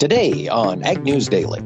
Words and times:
Today 0.00 0.48
on 0.48 0.82
Ag 0.82 1.04
News 1.04 1.28
Daily. 1.28 1.60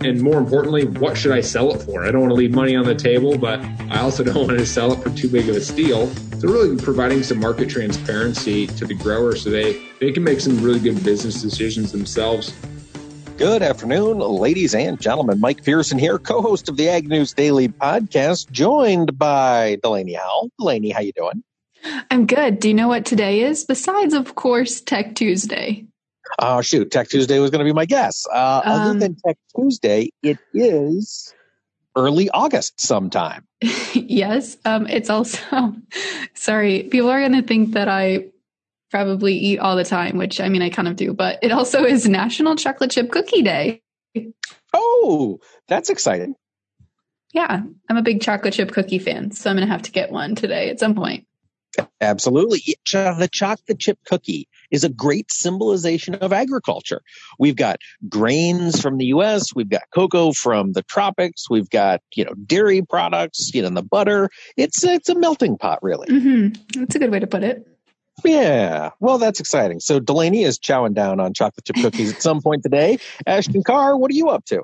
And 0.00 0.20
more 0.20 0.36
importantly, 0.36 0.84
what 0.84 1.16
should 1.16 1.32
I 1.32 1.40
sell 1.40 1.74
it 1.74 1.78
for? 1.78 2.04
I 2.04 2.10
don't 2.10 2.20
want 2.20 2.32
to 2.32 2.36
leave 2.36 2.54
money 2.54 2.76
on 2.76 2.84
the 2.84 2.94
table, 2.94 3.38
but 3.38 3.58
I 3.90 4.00
also 4.00 4.22
don't 4.24 4.36
want 4.36 4.50
to 4.50 4.66
sell 4.66 4.92
it 4.92 5.02
for 5.02 5.08
too 5.08 5.30
big 5.30 5.48
of 5.48 5.56
a 5.56 5.62
steal. 5.62 6.08
So 6.38 6.48
really 6.48 6.76
providing 6.76 7.22
some 7.22 7.40
market 7.40 7.70
transparency 7.70 8.66
to 8.66 8.84
the 8.84 8.92
grower 8.92 9.34
so 9.34 9.48
they, 9.48 9.82
they 9.98 10.12
can 10.12 10.24
make 10.24 10.40
some 10.40 10.62
really 10.62 10.78
good 10.78 11.02
business 11.02 11.40
decisions 11.40 11.90
themselves. 11.90 12.52
Good 13.38 13.62
afternoon, 13.62 14.18
ladies 14.18 14.74
and 14.74 15.00
gentlemen. 15.00 15.40
Mike 15.40 15.64
Pearson 15.64 15.98
here, 15.98 16.18
co-host 16.18 16.68
of 16.68 16.76
the 16.76 16.90
Ag 16.90 17.08
News 17.08 17.32
Daily 17.32 17.68
podcast, 17.68 18.50
joined 18.50 19.18
by 19.18 19.78
Delaney 19.82 20.12
Howell. 20.12 20.50
Delaney, 20.58 20.90
how 20.90 21.00
you 21.00 21.12
doing? 21.12 21.42
I'm 22.10 22.26
good. 22.26 22.60
Do 22.60 22.68
you 22.68 22.74
know 22.74 22.88
what 22.88 23.06
today 23.06 23.40
is? 23.40 23.64
Besides, 23.64 24.12
of 24.12 24.34
course, 24.34 24.82
Tech 24.82 25.14
Tuesday. 25.14 25.86
Oh, 26.38 26.60
shoot. 26.60 26.90
Tech 26.90 27.08
Tuesday 27.08 27.38
was 27.38 27.50
going 27.50 27.60
to 27.60 27.64
be 27.64 27.74
my 27.74 27.86
guess. 27.86 28.26
Uh, 28.32 28.62
um, 28.64 28.72
other 28.72 28.98
than 28.98 29.16
Tech 29.26 29.38
Tuesday, 29.54 30.10
it 30.22 30.38
is 30.52 31.34
early 31.94 32.28
August 32.30 32.80
sometime. 32.80 33.46
yes. 33.94 34.56
Um, 34.64 34.86
it's 34.86 35.10
also, 35.10 35.74
sorry, 36.34 36.84
people 36.84 37.10
are 37.10 37.20
going 37.20 37.40
to 37.40 37.42
think 37.42 37.72
that 37.72 37.88
I 37.88 38.26
probably 38.90 39.34
eat 39.34 39.58
all 39.58 39.76
the 39.76 39.84
time, 39.84 40.18
which 40.18 40.40
I 40.40 40.48
mean, 40.48 40.62
I 40.62 40.70
kind 40.70 40.88
of 40.88 40.96
do, 40.96 41.12
but 41.12 41.38
it 41.42 41.52
also 41.52 41.84
is 41.84 42.08
National 42.08 42.56
Chocolate 42.56 42.90
Chip 42.90 43.10
Cookie 43.10 43.42
Day. 43.42 43.82
Oh, 44.72 45.40
that's 45.68 45.90
exciting. 45.90 46.34
Yeah. 47.32 47.62
I'm 47.88 47.96
a 47.96 48.02
big 48.02 48.22
chocolate 48.22 48.54
chip 48.54 48.72
cookie 48.72 48.98
fan, 48.98 49.30
so 49.30 49.50
I'm 49.50 49.56
going 49.56 49.66
to 49.66 49.72
have 49.72 49.82
to 49.82 49.90
get 49.90 50.10
one 50.10 50.34
today 50.34 50.70
at 50.70 50.80
some 50.80 50.94
point. 50.94 51.26
Absolutely. 52.00 52.62
The 52.92 53.28
chocolate 53.30 53.78
chip 53.78 53.98
cookie 54.06 54.48
is 54.70 54.84
a 54.84 54.88
great 54.88 55.32
symbolization 55.32 56.14
of 56.16 56.32
agriculture. 56.32 57.02
We've 57.38 57.56
got 57.56 57.78
grains 58.08 58.80
from 58.80 58.98
the 58.98 59.06
US, 59.06 59.54
we've 59.54 59.68
got 59.68 59.82
cocoa 59.94 60.32
from 60.32 60.72
the 60.72 60.82
tropics, 60.82 61.48
we've 61.50 61.70
got, 61.70 62.00
you 62.14 62.24
know, 62.24 62.34
dairy 62.34 62.82
products, 62.82 63.50
you 63.54 63.62
know, 63.62 63.70
the 63.70 63.82
butter. 63.82 64.30
It's 64.56 64.84
it's 64.84 65.08
a 65.08 65.14
melting 65.14 65.58
pot 65.58 65.78
really. 65.82 66.08
Mm-hmm. 66.08 66.80
That's 66.80 66.94
a 66.94 66.98
good 66.98 67.10
way 67.10 67.20
to 67.20 67.26
put 67.26 67.42
it. 67.42 67.66
Yeah. 68.24 68.90
Well, 69.00 69.18
that's 69.18 69.40
exciting. 69.40 69.80
So 69.80 70.00
Delaney 70.00 70.44
is 70.44 70.58
chowing 70.58 70.94
down 70.94 71.20
on 71.20 71.34
chocolate 71.34 71.64
chip 71.66 71.76
cookies 71.76 72.14
at 72.14 72.22
some 72.22 72.40
point 72.40 72.62
today. 72.62 72.98
Ashton 73.26 73.62
Carr, 73.62 73.96
what 73.96 74.10
are 74.10 74.14
you 74.14 74.28
up 74.28 74.44
to? 74.46 74.62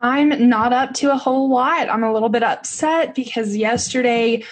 I'm 0.00 0.48
not 0.48 0.72
up 0.72 0.94
to 0.94 1.12
a 1.12 1.16
whole 1.16 1.50
lot. 1.50 1.88
I'm 1.88 2.04
a 2.04 2.12
little 2.12 2.28
bit 2.28 2.42
upset 2.42 3.14
because 3.14 3.56
yesterday 3.56 4.44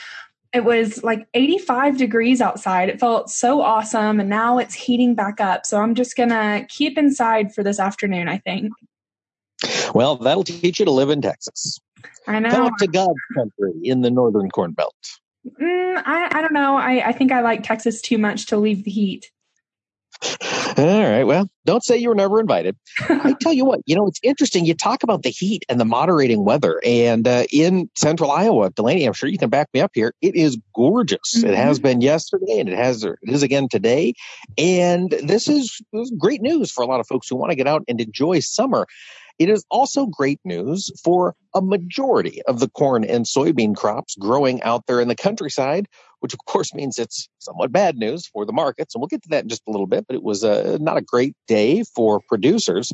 it 0.56 0.64
was 0.64 1.04
like 1.04 1.28
85 1.34 1.98
degrees 1.98 2.40
outside. 2.40 2.88
It 2.88 2.98
felt 2.98 3.28
so 3.28 3.60
awesome. 3.60 4.20
And 4.20 4.30
now 4.30 4.56
it's 4.56 4.72
heating 4.72 5.14
back 5.14 5.38
up. 5.38 5.66
So 5.66 5.78
I'm 5.78 5.94
just 5.94 6.16
going 6.16 6.30
to 6.30 6.64
keep 6.70 6.96
inside 6.96 7.54
for 7.54 7.62
this 7.62 7.78
afternoon, 7.78 8.26
I 8.26 8.38
think. 8.38 8.72
Well, 9.94 10.16
that'll 10.16 10.44
teach 10.44 10.78
you 10.78 10.86
to 10.86 10.90
live 10.90 11.10
in 11.10 11.20
Texas. 11.20 11.78
I 12.26 12.40
know. 12.40 12.48
Come 12.48 12.64
up 12.64 12.76
to 12.78 12.86
God's 12.86 13.18
country 13.34 13.72
in 13.82 14.00
the 14.00 14.10
northern 14.10 14.50
corn 14.50 14.72
belt. 14.72 14.94
Mm, 15.60 16.02
I, 16.06 16.30
I 16.32 16.40
don't 16.40 16.54
know. 16.54 16.78
I, 16.78 17.08
I 17.08 17.12
think 17.12 17.32
I 17.32 17.42
like 17.42 17.62
Texas 17.62 18.00
too 18.00 18.16
much 18.16 18.46
to 18.46 18.56
leave 18.56 18.84
the 18.84 18.90
heat. 18.90 19.30
All 20.78 21.10
right. 21.10 21.24
Well, 21.24 21.48
don't 21.64 21.84
say 21.84 21.96
you 21.96 22.08
were 22.08 22.14
never 22.14 22.38
invited. 22.40 22.76
I 23.00 23.34
tell 23.40 23.52
you 23.52 23.64
what, 23.64 23.80
you 23.86 23.96
know, 23.96 24.06
it's 24.06 24.20
interesting. 24.22 24.66
You 24.66 24.74
talk 24.74 25.02
about 25.02 25.22
the 25.22 25.30
heat 25.30 25.64
and 25.68 25.80
the 25.80 25.84
moderating 25.84 26.44
weather, 26.44 26.80
and 26.84 27.26
uh, 27.26 27.44
in 27.50 27.90
central 27.96 28.30
Iowa, 28.30 28.70
Delaney, 28.70 29.04
I'm 29.04 29.12
sure 29.12 29.28
you 29.28 29.38
can 29.38 29.50
back 29.50 29.68
me 29.72 29.80
up 29.80 29.92
here. 29.94 30.14
It 30.20 30.34
is 30.34 30.58
gorgeous. 30.74 31.36
Mm-hmm. 31.36 31.48
It 31.48 31.56
has 31.56 31.78
been 31.78 32.00
yesterday, 32.00 32.60
and 32.60 32.68
it 32.68 32.76
has 32.76 33.04
it 33.04 33.18
is 33.22 33.42
again 33.42 33.68
today. 33.68 34.14
And 34.58 35.10
this 35.10 35.48
is, 35.48 35.80
this 35.92 36.02
is 36.02 36.12
great 36.18 36.42
news 36.42 36.70
for 36.70 36.82
a 36.82 36.86
lot 36.86 37.00
of 37.00 37.06
folks 37.06 37.28
who 37.28 37.36
want 37.36 37.50
to 37.50 37.56
get 37.56 37.66
out 37.66 37.82
and 37.88 38.00
enjoy 38.00 38.40
summer. 38.40 38.86
It 39.38 39.50
is 39.50 39.64
also 39.70 40.06
great 40.06 40.40
news 40.44 40.90
for 41.04 41.34
a 41.54 41.60
majority 41.60 42.42
of 42.42 42.58
the 42.58 42.68
corn 42.68 43.04
and 43.04 43.26
soybean 43.26 43.76
crops 43.76 44.16
growing 44.18 44.62
out 44.62 44.86
there 44.86 45.00
in 45.00 45.08
the 45.08 45.14
countryside 45.14 45.88
which 46.20 46.34
of 46.34 46.40
course 46.46 46.74
means 46.74 46.98
it's 46.98 47.28
somewhat 47.38 47.72
bad 47.72 47.96
news 47.96 48.26
for 48.26 48.44
the 48.44 48.52
markets. 48.52 48.94
And 48.94 49.00
we'll 49.00 49.08
get 49.08 49.22
to 49.22 49.28
that 49.30 49.44
in 49.44 49.48
just 49.48 49.62
a 49.66 49.70
little 49.70 49.86
bit, 49.86 50.06
but 50.06 50.16
it 50.16 50.22
was 50.22 50.42
a, 50.42 50.78
not 50.78 50.96
a 50.96 51.02
great 51.02 51.34
day 51.46 51.84
for 51.94 52.20
producers. 52.28 52.92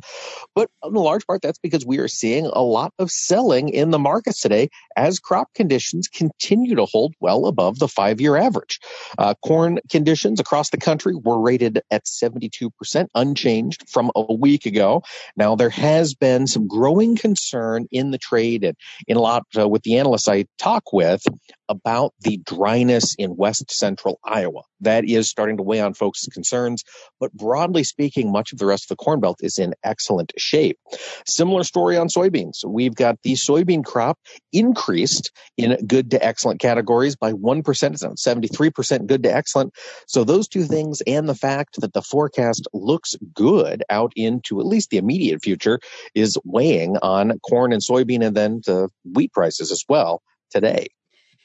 But 0.54 0.70
in 0.84 0.94
large 0.94 1.26
part, 1.26 1.42
that's 1.42 1.58
because 1.58 1.86
we 1.86 1.98
are 1.98 2.08
seeing 2.08 2.46
a 2.46 2.62
lot 2.62 2.92
of 2.98 3.10
selling 3.10 3.68
in 3.68 3.90
the 3.90 3.98
markets 3.98 4.40
today 4.40 4.68
as 4.96 5.18
crop 5.18 5.48
conditions 5.54 6.08
continue 6.08 6.74
to 6.76 6.84
hold 6.84 7.14
well 7.20 7.46
above 7.46 7.78
the 7.78 7.88
five 7.88 8.20
year 8.20 8.36
average. 8.36 8.78
Uh, 9.18 9.34
corn 9.44 9.78
conditions 9.90 10.40
across 10.40 10.70
the 10.70 10.76
country 10.76 11.14
were 11.14 11.40
rated 11.40 11.80
at 11.90 12.04
72% 12.04 13.06
unchanged 13.14 13.88
from 13.88 14.10
a 14.14 14.34
week 14.34 14.66
ago. 14.66 15.02
Now, 15.36 15.54
there 15.54 15.70
has 15.70 16.14
been 16.14 16.46
some 16.46 16.66
growing 16.66 17.16
concern 17.16 17.86
in 17.90 18.10
the 18.10 18.18
trade 18.18 18.64
and 18.64 18.76
in 19.06 19.16
a 19.16 19.20
lot 19.20 19.44
uh, 19.58 19.68
with 19.68 19.82
the 19.82 19.98
analysts 19.98 20.28
I 20.28 20.46
talk 20.58 20.92
with 20.92 21.22
about 21.68 22.12
the 22.20 22.38
dryness 22.44 23.11
in 23.18 23.36
west 23.36 23.70
central 23.70 24.18
Iowa. 24.24 24.62
That 24.80 25.04
is 25.04 25.28
starting 25.28 25.56
to 25.56 25.62
weigh 25.62 25.80
on 25.80 25.94
folks' 25.94 26.26
concerns, 26.26 26.82
but 27.20 27.32
broadly 27.32 27.84
speaking, 27.84 28.32
much 28.32 28.52
of 28.52 28.58
the 28.58 28.66
rest 28.66 28.84
of 28.84 28.88
the 28.88 28.96
Corn 28.96 29.20
Belt 29.20 29.38
is 29.40 29.58
in 29.58 29.74
excellent 29.84 30.32
shape. 30.36 30.78
Similar 31.26 31.64
story 31.64 31.96
on 31.96 32.08
soybeans. 32.08 32.64
We've 32.64 32.94
got 32.94 33.20
the 33.22 33.34
soybean 33.34 33.84
crop 33.84 34.18
increased 34.52 35.30
in 35.56 35.76
good 35.86 36.10
to 36.10 36.24
excellent 36.24 36.60
categories 36.60 37.16
by 37.16 37.32
1%. 37.32 37.62
It's 37.92 38.24
73% 38.24 39.06
good 39.06 39.22
to 39.22 39.34
excellent. 39.34 39.74
So 40.06 40.24
those 40.24 40.48
two 40.48 40.64
things 40.64 41.02
and 41.06 41.28
the 41.28 41.34
fact 41.34 41.80
that 41.80 41.92
the 41.92 42.02
forecast 42.02 42.66
looks 42.72 43.16
good 43.34 43.84
out 43.90 44.12
into 44.16 44.60
at 44.60 44.66
least 44.66 44.90
the 44.90 44.98
immediate 44.98 45.42
future 45.42 45.78
is 46.14 46.38
weighing 46.44 46.96
on 46.98 47.38
corn 47.40 47.72
and 47.72 47.82
soybean 47.82 48.24
and 48.24 48.36
then 48.36 48.60
the 48.66 48.88
wheat 49.14 49.32
prices 49.32 49.70
as 49.70 49.84
well 49.88 50.22
today. 50.50 50.88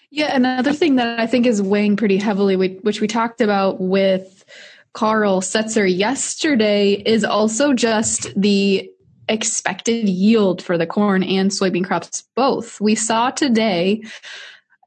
Yeah, 0.09 0.35
another 0.35 0.73
thing 0.73 0.95
that 0.95 1.19
I 1.19 1.27
think 1.27 1.45
is 1.45 1.61
weighing 1.61 1.97
pretty 1.97 2.17
heavily, 2.17 2.55
which 2.55 3.01
we 3.01 3.07
talked 3.07 3.41
about 3.41 3.81
with 3.81 4.45
Karl 4.93 5.41
Setzer 5.41 5.85
yesterday, 5.85 6.93
is 6.93 7.23
also 7.23 7.73
just 7.73 8.33
the 8.39 8.89
expected 9.29 10.07
yield 10.07 10.61
for 10.61 10.77
the 10.77 10.87
corn 10.87 11.23
and 11.23 11.51
soybean 11.51 11.83
crops 11.83 12.23
both. 12.35 12.79
We 12.79 12.95
saw 12.95 13.31
today 13.31 14.01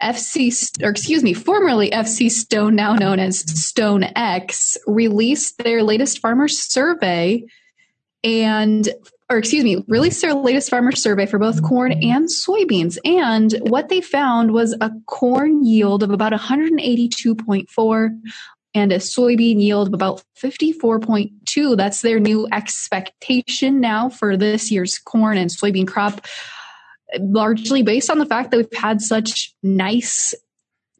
FC, 0.02 0.82
or 0.82 0.88
excuse 0.88 1.22
me, 1.22 1.34
formerly 1.34 1.90
FC 1.90 2.30
Stone, 2.30 2.74
now 2.74 2.94
known 2.94 3.18
as 3.18 3.40
Stone 3.40 4.04
X, 4.16 4.78
released 4.86 5.58
their 5.58 5.82
latest 5.82 6.20
farmer 6.20 6.48
survey 6.48 7.44
and 8.24 8.88
or 9.30 9.38
excuse 9.38 9.62
me, 9.62 9.84
released 9.86 10.20
their 10.20 10.34
latest 10.34 10.68
farmer 10.70 10.90
survey 10.92 11.24
for 11.24 11.38
both 11.38 11.62
corn 11.62 11.92
and 11.92 12.28
soybeans. 12.28 12.98
And 13.04 13.52
what 13.70 13.88
they 13.88 14.00
found 14.00 14.52
was 14.52 14.74
a 14.80 14.90
corn 15.06 15.64
yield 15.64 16.02
of 16.02 16.10
about 16.10 16.32
182.4 16.32 18.20
and 18.74 18.92
a 18.92 18.96
soybean 18.96 19.60
yield 19.60 19.88
of 19.88 19.94
about 19.94 20.24
54.2. 20.36 21.76
That's 21.76 22.02
their 22.02 22.18
new 22.18 22.48
expectation 22.50 23.80
now 23.80 24.08
for 24.08 24.36
this 24.36 24.70
year's 24.70 24.98
corn 24.98 25.38
and 25.38 25.48
soybean 25.48 25.86
crop, 25.86 26.26
largely 27.20 27.82
based 27.82 28.10
on 28.10 28.18
the 28.18 28.26
fact 28.26 28.50
that 28.50 28.56
we've 28.56 28.80
had 28.80 29.00
such 29.00 29.54
nice 29.62 30.34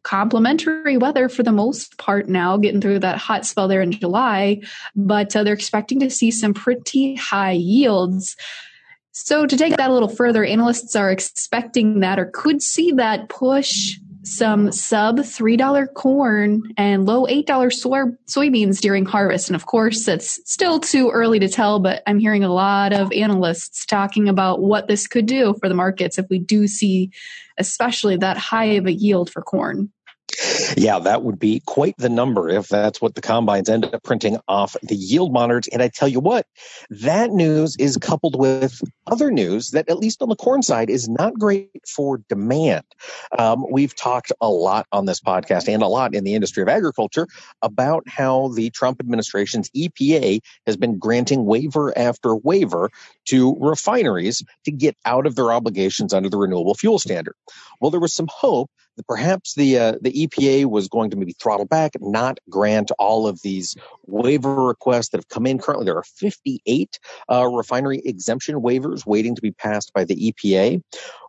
complementary 0.03 0.97
weather 0.97 1.28
for 1.28 1.43
the 1.43 1.53
most 1.53 1.99
part 1.99 2.28
now, 2.28 2.56
getting 2.56 2.81
through 2.81 3.00
that 3.00 3.19
hot 3.19 3.44
spell 3.47 3.69
there 3.69 3.83
in 3.83 3.93
July, 3.93 4.61
but 4.97 5.34
uh, 5.37 5.44
they're 5.44 5.55
expecting 5.55 6.00
to 6.00 6.11
see 6.11 6.31
some 6.31 6.55
pretty 6.55 7.15
high 7.15 7.53
yields. 7.53 8.37
So, 9.12 9.47
to 9.47 9.56
take 9.56 9.77
that 9.77 9.91
a 9.91 9.93
little 9.93 10.09
further, 10.09 10.44
analysts 10.44 10.97
are 10.97 11.11
expecting 11.11 12.00
that 12.00 12.19
or 12.19 12.31
could 12.33 12.62
see 12.62 12.93
that 12.93 13.28
push 13.28 13.99
some 14.22 14.70
sub 14.72 15.19
$3 15.19 15.94
corn 15.94 16.62
and 16.76 17.06
low 17.06 17.26
$8 17.26 17.72
soy- 17.72 18.16
soybeans 18.28 18.81
during 18.81 19.06
harvest. 19.06 19.49
And 19.49 19.56
of 19.56 19.67
course, 19.67 20.06
it's 20.08 20.38
still 20.50 20.78
too 20.78 21.11
early 21.11 21.38
to 21.38 21.49
tell, 21.49 21.81
but 21.81 22.02
I'm 22.06 22.19
hearing 22.19 22.44
a 22.44 22.52
lot 22.52 22.93
of 22.93 23.12
analysts 23.12 23.87
talking 23.87 24.28
about 24.28 24.61
what 24.61 24.88
this 24.88 25.06
could 25.06 25.26
do 25.26 25.55
for 25.61 25.69
the 25.69 25.75
markets 25.75 26.19
if 26.19 26.26
we 26.28 26.38
do 26.38 26.67
see, 26.67 27.11
especially 27.58 28.17
that 28.19 28.37
high 28.37 28.76
of 28.76 28.87
a 28.87 28.93
yield 28.93 29.31
for 29.31 29.43
corn. 29.43 29.90
Yeah, 30.77 30.99
that 31.00 31.23
would 31.23 31.38
be 31.38 31.62
quite 31.67 31.97
the 31.99 32.09
number 32.09 32.49
if 32.49 32.69
that's 32.69 33.00
what 33.00 33.15
the 33.15 33.21
combines 33.21 33.69
end 33.69 33.85
up 33.85 34.03
printing 34.03 34.38
off 34.49 34.77
the 34.82 34.94
yield 34.94 35.32
monitors. 35.32 35.69
And 35.69 35.82
I 35.82 35.88
tell 35.88 36.09
you 36.09 36.21
what, 36.21 36.47
that 36.91 37.31
news 37.31 37.77
is 37.79 37.97
coupled 37.97 38.38
with 38.38 38.81
other 39.06 39.31
news 39.31 39.71
that, 39.71 39.88
at 39.88 39.99
least 39.99 40.23
on 40.23 40.29
the 40.29 40.37
corn 40.37 40.62
side, 40.62 40.91
is 40.91 41.09
not 41.09 41.38
great 41.38 41.71
for 41.88 42.19
demand. 42.29 42.85
Um, 43.38 43.65
we've 43.71 43.94
talked 43.94 44.32
a 44.41 44.49
lot 44.49 44.87
on 44.93 45.06
this 45.06 45.21
podcast 45.21 45.73
and 45.73 45.82
a 45.82 45.88
lot 45.88 46.15
in 46.15 46.25
the 46.25 46.35
industry 46.35 46.62
of 46.62 46.69
agriculture 46.69 47.26
about 47.62 48.09
how 48.09 48.49
the 48.49 48.71
Trump 48.71 49.00
administration's 49.00 49.71
EPA 49.71 50.41
has 50.67 50.76
been 50.76 50.99
granting 50.99 51.44
waiver 51.44 51.97
after 51.97 52.37
waiver 52.37 52.91
to 53.26 53.56
refineries 53.61 54.43
to 54.65 54.71
get 54.71 54.97
out 55.05 55.26
of 55.26 55.35
their 55.35 55.53
obligations 55.53 56.15
under 56.15 56.29
the 56.29 56.38
renewable 56.38 56.75
fuel 56.75 56.99
standard. 56.99 57.35
Well, 57.81 57.91
there 57.91 58.00
was 58.00 58.15
some 58.15 58.29
hope 58.31 58.71
that 58.97 59.06
perhaps 59.06 59.55
the 59.55 59.79
uh, 59.79 59.94
the 60.00 60.19
EPA 60.26 60.67
was 60.67 60.88
going 60.88 61.11
to 61.11 61.17
maybe 61.17 61.34
throttle 61.40 61.67
back, 61.67 61.93
not 62.00 62.38
grant 62.49 62.90
all 62.99 63.26
of 63.26 63.43
these 63.43 63.76
waiver 64.06 64.67
requests 64.67 65.11
that 65.11 65.19
have 65.19 65.28
come 65.28 65.46
in. 65.46 65.58
Currently, 65.58 65.84
there 65.84 65.96
are 65.96 66.05
58 66.05 66.99
uh, 67.31 67.46
refinery 67.46 68.00
exemption 68.05 68.56
waivers 68.56 69.06
waiting 69.06 69.34
to 69.34 69.43
be 69.43 69.52
passed 69.52 69.93
by 69.93 70.05
the 70.05 70.32
EPA. 70.32 70.82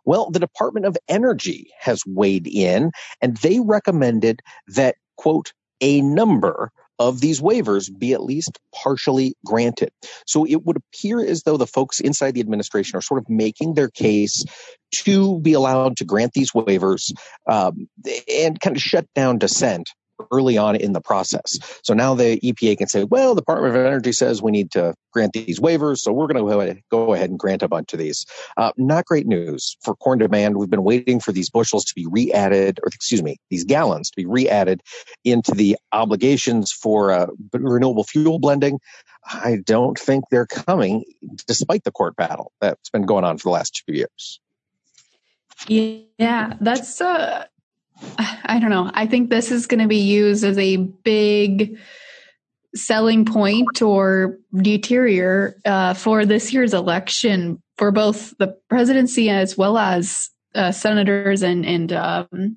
Well, 0.04 0.30
the 0.30 0.40
Department 0.40 0.86
of 0.86 0.96
Energy 1.08 1.70
has 1.78 2.02
weighed 2.06 2.46
in, 2.46 2.90
and 3.20 3.36
they 3.38 3.60
recommended 3.60 4.40
that 4.68 4.96
quote 5.16 5.52
a 5.80 6.00
number 6.00 6.72
of 7.08 7.20
these 7.20 7.40
waivers 7.40 7.90
be 7.98 8.12
at 8.12 8.22
least 8.22 8.60
partially 8.72 9.34
granted. 9.44 9.90
So 10.26 10.46
it 10.46 10.64
would 10.64 10.76
appear 10.76 11.20
as 11.20 11.42
though 11.42 11.56
the 11.56 11.66
folks 11.66 12.00
inside 12.00 12.32
the 12.34 12.40
administration 12.40 12.96
are 12.96 13.02
sort 13.02 13.20
of 13.20 13.28
making 13.28 13.74
their 13.74 13.90
case 13.90 14.44
to 14.92 15.40
be 15.40 15.52
allowed 15.52 15.96
to 15.96 16.04
grant 16.04 16.32
these 16.32 16.52
waivers 16.52 17.12
um, 17.48 17.88
and 18.32 18.60
kind 18.60 18.76
of 18.76 18.82
shut 18.82 19.06
down 19.14 19.38
dissent 19.38 19.88
early 20.30 20.56
on 20.58 20.76
in 20.76 20.92
the 20.92 21.00
process. 21.00 21.58
So 21.82 21.94
now 21.94 22.14
the 22.14 22.38
EPA 22.40 22.78
can 22.78 22.88
say, 22.88 23.04
well, 23.04 23.34
the 23.34 23.40
Department 23.40 23.74
of 23.74 23.84
Energy 23.84 24.12
says 24.12 24.42
we 24.42 24.50
need 24.50 24.70
to 24.72 24.94
grant 25.12 25.32
these 25.32 25.60
waivers, 25.60 25.98
so 25.98 26.12
we're 26.12 26.26
going 26.26 26.44
to 26.44 26.82
go 26.90 27.14
ahead 27.14 27.30
and 27.30 27.38
grant 27.38 27.62
a 27.62 27.68
bunch 27.68 27.92
of 27.92 27.98
these. 27.98 28.26
Uh, 28.56 28.72
not 28.76 29.04
great 29.04 29.26
news 29.26 29.76
for 29.82 29.94
corn 29.94 30.18
demand. 30.18 30.56
We've 30.56 30.70
been 30.70 30.84
waiting 30.84 31.20
for 31.20 31.32
these 31.32 31.50
bushels 31.50 31.84
to 31.86 31.94
be 31.94 32.06
re-added, 32.06 32.80
or 32.82 32.88
excuse 32.88 33.22
me, 33.22 33.38
these 33.50 33.64
gallons 33.64 34.10
to 34.10 34.16
be 34.16 34.26
re-added 34.26 34.80
into 35.24 35.52
the 35.52 35.76
obligations 35.92 36.72
for 36.72 37.12
uh, 37.12 37.26
renewable 37.52 38.04
fuel 38.04 38.38
blending. 38.38 38.78
I 39.24 39.58
don't 39.64 39.98
think 39.98 40.24
they're 40.30 40.46
coming, 40.46 41.04
despite 41.46 41.84
the 41.84 41.92
court 41.92 42.16
battle 42.16 42.52
that's 42.60 42.90
been 42.90 43.02
going 43.02 43.24
on 43.24 43.38
for 43.38 43.44
the 43.44 43.50
last 43.50 43.82
two 43.86 43.94
years. 43.94 44.40
Yeah, 45.68 46.54
that's 46.60 47.00
uh 47.00 47.46
I 48.18 48.58
don't 48.60 48.70
know. 48.70 48.90
I 48.94 49.06
think 49.06 49.30
this 49.30 49.50
is 49.50 49.66
going 49.66 49.80
to 49.80 49.88
be 49.88 49.96
used 49.96 50.44
as 50.44 50.58
a 50.58 50.76
big 50.76 51.78
selling 52.74 53.24
point 53.24 53.82
or 53.82 54.38
deterior 54.56 55.56
uh, 55.64 55.94
for 55.94 56.24
this 56.24 56.52
year's 56.52 56.74
election 56.74 57.62
for 57.76 57.90
both 57.90 58.36
the 58.38 58.56
presidency 58.68 59.28
as 59.30 59.56
well 59.56 59.78
as 59.78 60.30
uh, 60.54 60.72
senators 60.72 61.42
and 61.42 61.64
and 61.64 61.92
um, 61.92 62.56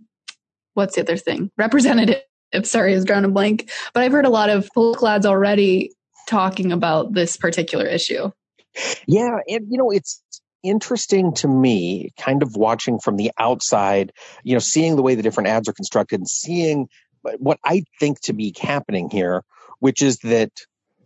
what's 0.73 0.95
the 0.95 1.01
other 1.01 1.17
thing? 1.17 1.51
Representative. 1.57 2.21
Sorry, 2.63 2.93
is 2.93 3.03
drawn 3.03 3.25
a 3.25 3.29
blank. 3.29 3.69
But 3.93 4.03
I've 4.03 4.11
heard 4.11 4.25
a 4.25 4.29
lot 4.29 4.49
of 4.49 4.69
political 4.73 5.07
ads 5.07 5.25
already 5.25 5.91
talking 6.27 6.71
about 6.71 7.13
this 7.13 7.37
particular 7.37 7.85
issue. 7.85 8.31
Yeah, 9.07 9.37
and 9.47 9.65
you 9.69 9.77
know 9.77 9.89
it's 9.89 10.21
interesting 10.65 11.33
to 11.35 11.47
me, 11.47 12.11
kind 12.17 12.43
of 12.43 12.55
watching 12.55 12.99
from 12.99 13.17
the 13.17 13.31
outside, 13.37 14.11
you 14.43 14.53
know, 14.53 14.59
seeing 14.59 14.95
the 14.95 15.01
way 15.01 15.15
the 15.15 15.23
different 15.23 15.49
ads 15.49 15.69
are 15.69 15.73
constructed 15.73 16.19
and 16.19 16.27
seeing 16.27 16.87
what 17.37 17.59
I 17.63 17.83
think 17.99 18.21
to 18.21 18.33
be 18.33 18.53
happening 18.59 19.09
here, 19.09 19.43
which 19.79 20.01
is 20.01 20.17
that 20.19 20.51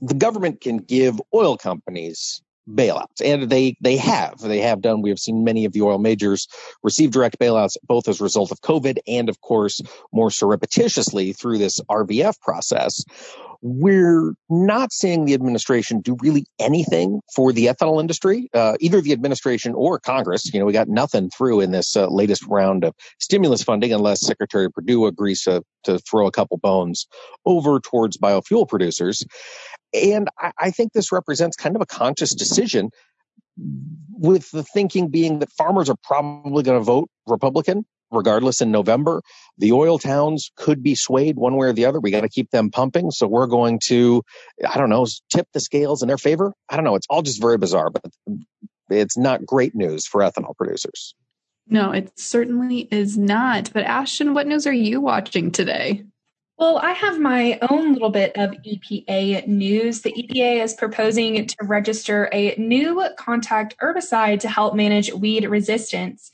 the 0.01 0.13
government 0.13 0.61
can 0.61 0.77
give 0.77 1.21
oil 1.33 1.57
companies 1.57 2.41
bailouts 2.73 3.21
and 3.23 3.49
they 3.49 3.75
they 3.81 3.97
have 3.97 4.39
they 4.39 4.59
have 4.59 4.81
done 4.81 5.01
we 5.01 5.09
have 5.09 5.19
seen 5.19 5.43
many 5.43 5.65
of 5.65 5.73
the 5.73 5.81
oil 5.81 5.97
majors 5.97 6.47
receive 6.83 7.11
direct 7.11 7.39
bailouts 7.39 7.75
both 7.83 8.07
as 8.07 8.19
a 8.19 8.23
result 8.23 8.51
of 8.51 8.61
covid 8.61 8.97
and 9.07 9.29
of 9.29 9.41
course 9.41 9.81
more 10.11 10.29
surreptitiously 10.29 11.33
through 11.33 11.57
this 11.57 11.79
RFS 11.89 12.39
process 12.41 13.03
we're 13.61 14.33
not 14.49 14.93
seeing 14.93 15.25
the 15.25 15.33
administration 15.33 15.99
do 15.99 16.15
really 16.21 16.45
anything 16.59 17.19
for 17.33 17.51
the 17.51 17.65
ethanol 17.65 17.99
industry, 17.99 18.49
uh, 18.53 18.75
either 18.79 19.01
the 19.01 19.11
administration 19.11 19.73
or 19.75 19.99
Congress. 19.99 20.53
You 20.53 20.59
know, 20.59 20.65
we 20.65 20.73
got 20.73 20.87
nothing 20.87 21.29
through 21.29 21.61
in 21.61 21.71
this 21.71 21.95
uh, 21.95 22.07
latest 22.07 22.45
round 22.47 22.85
of 22.85 22.93
stimulus 23.19 23.61
funding 23.61 23.91
unless 23.91 24.21
Secretary 24.21 24.71
Perdue 24.71 25.05
agrees 25.05 25.43
to, 25.43 25.63
to 25.83 25.99
throw 25.99 26.25
a 26.25 26.31
couple 26.31 26.57
bones 26.57 27.07
over 27.45 27.79
towards 27.79 28.17
biofuel 28.17 28.67
producers. 28.67 29.25
And 29.93 30.29
I, 30.37 30.51
I 30.57 30.71
think 30.71 30.93
this 30.93 31.11
represents 31.11 31.55
kind 31.55 31.75
of 31.75 31.81
a 31.81 31.85
conscious 31.85 32.35
decision 32.35 32.89
with 34.11 34.51
the 34.51 34.63
thinking 34.63 35.09
being 35.09 35.39
that 35.39 35.51
farmers 35.51 35.89
are 35.89 35.97
probably 36.03 36.63
going 36.63 36.79
to 36.79 36.83
vote 36.83 37.09
Republican 37.27 37.85
regardless 38.11 38.61
in 38.61 38.71
November. 38.71 39.21
The 39.57 39.71
oil 39.71 39.99
towns 39.99 40.51
could 40.55 40.81
be 40.81 40.95
swayed 40.95 41.35
one 41.37 41.55
way 41.55 41.67
or 41.67 41.73
the 41.73 41.85
other. 41.85 41.99
We 41.99 42.11
got 42.11 42.21
to 42.21 42.29
keep 42.29 42.51
them 42.51 42.71
pumping. 42.71 43.11
So 43.11 43.27
we're 43.27 43.47
going 43.47 43.79
to, 43.85 44.23
I 44.67 44.77
don't 44.77 44.89
know, 44.89 45.05
tip 45.33 45.47
the 45.53 45.59
scales 45.59 46.01
in 46.01 46.07
their 46.07 46.17
favor. 46.17 46.53
I 46.69 46.75
don't 46.75 46.85
know. 46.85 46.95
It's 46.95 47.07
all 47.09 47.21
just 47.21 47.41
very 47.41 47.57
bizarre, 47.57 47.89
but 47.89 48.05
it's 48.89 49.17
not 49.17 49.45
great 49.45 49.75
news 49.75 50.07
for 50.07 50.21
ethanol 50.21 50.55
producers. 50.55 51.15
No, 51.67 51.91
it 51.91 52.11
certainly 52.17 52.87
is 52.91 53.17
not. 53.17 53.71
But 53.73 53.83
Ashton, 53.83 54.33
what 54.33 54.47
news 54.47 54.65
are 54.65 54.73
you 54.73 55.01
watching 55.01 55.51
today? 55.51 56.03
Well, 56.59 56.77
I 56.79 56.91
have 56.91 57.21
my 57.21 57.57
own 57.69 57.93
little 57.93 58.09
bit 58.09 58.33
of 58.35 58.51
EPA 58.51 59.47
news. 59.47 60.01
The 60.01 60.11
EPA 60.11 60.61
is 60.61 60.73
proposing 60.73 61.45
to 61.45 61.55
register 61.63 62.29
a 62.33 62.53
new 62.57 63.01
contact 63.17 63.77
herbicide 63.81 64.41
to 64.41 64.49
help 64.49 64.75
manage 64.75 65.13
weed 65.13 65.45
resistance. 65.45 66.31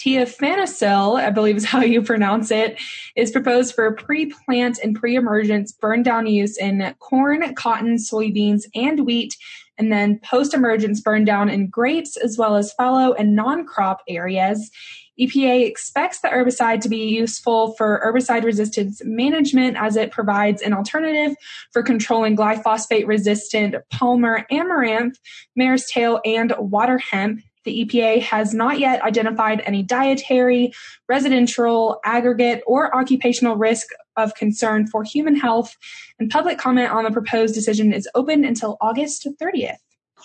Tiafenacil, 0.00 1.20
I 1.20 1.28
believe 1.28 1.56
is 1.56 1.64
how 1.66 1.82
you 1.82 2.00
pronounce 2.00 2.50
it, 2.50 2.80
is 3.16 3.30
proposed 3.30 3.74
for 3.74 3.92
pre-plant 3.92 4.78
and 4.82 4.96
pre-emergence 4.96 5.72
burn 5.72 6.02
down 6.02 6.26
use 6.26 6.56
in 6.56 6.94
corn, 6.98 7.54
cotton, 7.54 7.96
soybeans, 7.96 8.62
and 8.74 9.04
wheat, 9.04 9.36
and 9.76 9.92
then 9.92 10.18
post-emergence 10.20 11.02
burn 11.02 11.26
down 11.26 11.50
in 11.50 11.68
grapes 11.68 12.16
as 12.16 12.38
well 12.38 12.56
as 12.56 12.72
fallow 12.72 13.12
and 13.12 13.36
non-crop 13.36 14.00
areas. 14.08 14.70
EPA 15.20 15.66
expects 15.66 16.20
the 16.20 16.28
herbicide 16.28 16.80
to 16.80 16.88
be 16.88 17.08
useful 17.08 17.72
for 17.72 18.00
herbicide 18.04 18.44
resistance 18.44 19.00
management 19.04 19.76
as 19.78 19.96
it 19.96 20.10
provides 20.10 20.62
an 20.62 20.72
alternative 20.72 21.36
for 21.72 21.82
controlling 21.82 22.36
glyphosate 22.36 23.06
resistant 23.06 23.74
palmer 23.90 24.46
amaranth, 24.50 25.18
mare's 25.54 25.86
tail, 25.86 26.20
and 26.24 26.54
water 26.58 26.98
hemp 26.98 27.40
the 27.66 27.84
EPA 27.84 28.22
has 28.22 28.54
not 28.54 28.78
yet 28.78 29.02
identified 29.02 29.60
any 29.66 29.82
dietary, 29.82 30.72
residential, 31.08 32.00
aggregate, 32.04 32.62
or 32.64 32.94
occupational 32.96 33.56
risk 33.56 33.88
of 34.16 34.34
concern 34.36 34.86
for 34.86 35.02
human 35.02 35.34
health, 35.34 35.76
and 36.18 36.30
public 36.30 36.58
comment 36.58 36.92
on 36.92 37.04
the 37.04 37.10
proposed 37.10 37.54
decision 37.54 37.92
is 37.92 38.08
open 38.14 38.44
until 38.44 38.78
August 38.80 39.26
30th. 39.42 39.78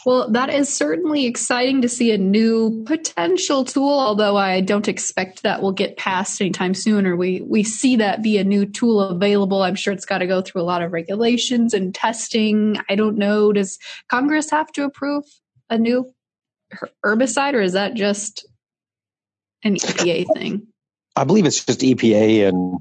Well, 0.05 0.31
that 0.31 0.49
is 0.49 0.73
certainly 0.73 1.25
exciting 1.25 1.81
to 1.81 1.89
see 1.89 2.11
a 2.11 2.17
new 2.17 2.83
potential 2.85 3.65
tool, 3.65 3.99
although 3.99 4.35
I 4.35 4.61
don't 4.61 4.87
expect 4.87 5.43
that 5.43 5.61
will 5.61 5.73
get 5.73 5.97
passed 5.97 6.41
anytime 6.41 6.73
soon 6.73 7.05
or 7.05 7.15
we, 7.15 7.41
we 7.41 7.63
see 7.63 7.97
that 7.97 8.23
be 8.23 8.37
a 8.37 8.43
new 8.43 8.65
tool 8.65 9.01
available. 9.01 9.61
I'm 9.61 9.75
sure 9.75 9.93
it's 9.93 10.05
got 10.05 10.19
to 10.19 10.27
go 10.27 10.41
through 10.41 10.61
a 10.61 10.63
lot 10.63 10.81
of 10.81 10.91
regulations 10.91 11.73
and 11.73 11.93
testing. 11.93 12.77
I 12.89 12.95
don't 12.95 13.17
know. 13.17 13.53
Does 13.53 13.77
Congress 14.09 14.49
have 14.49 14.71
to 14.73 14.85
approve 14.85 15.25
a 15.69 15.77
new 15.77 16.11
herbicide, 17.05 17.53
or 17.53 17.61
is 17.61 17.73
that 17.73 17.93
just 17.93 18.47
an 19.63 19.75
EPA 19.75 20.25
thing? 20.33 20.67
I 21.15 21.25
believe 21.25 21.45
it's 21.45 21.63
just 21.63 21.81
EPA 21.81 22.47
and 22.47 22.79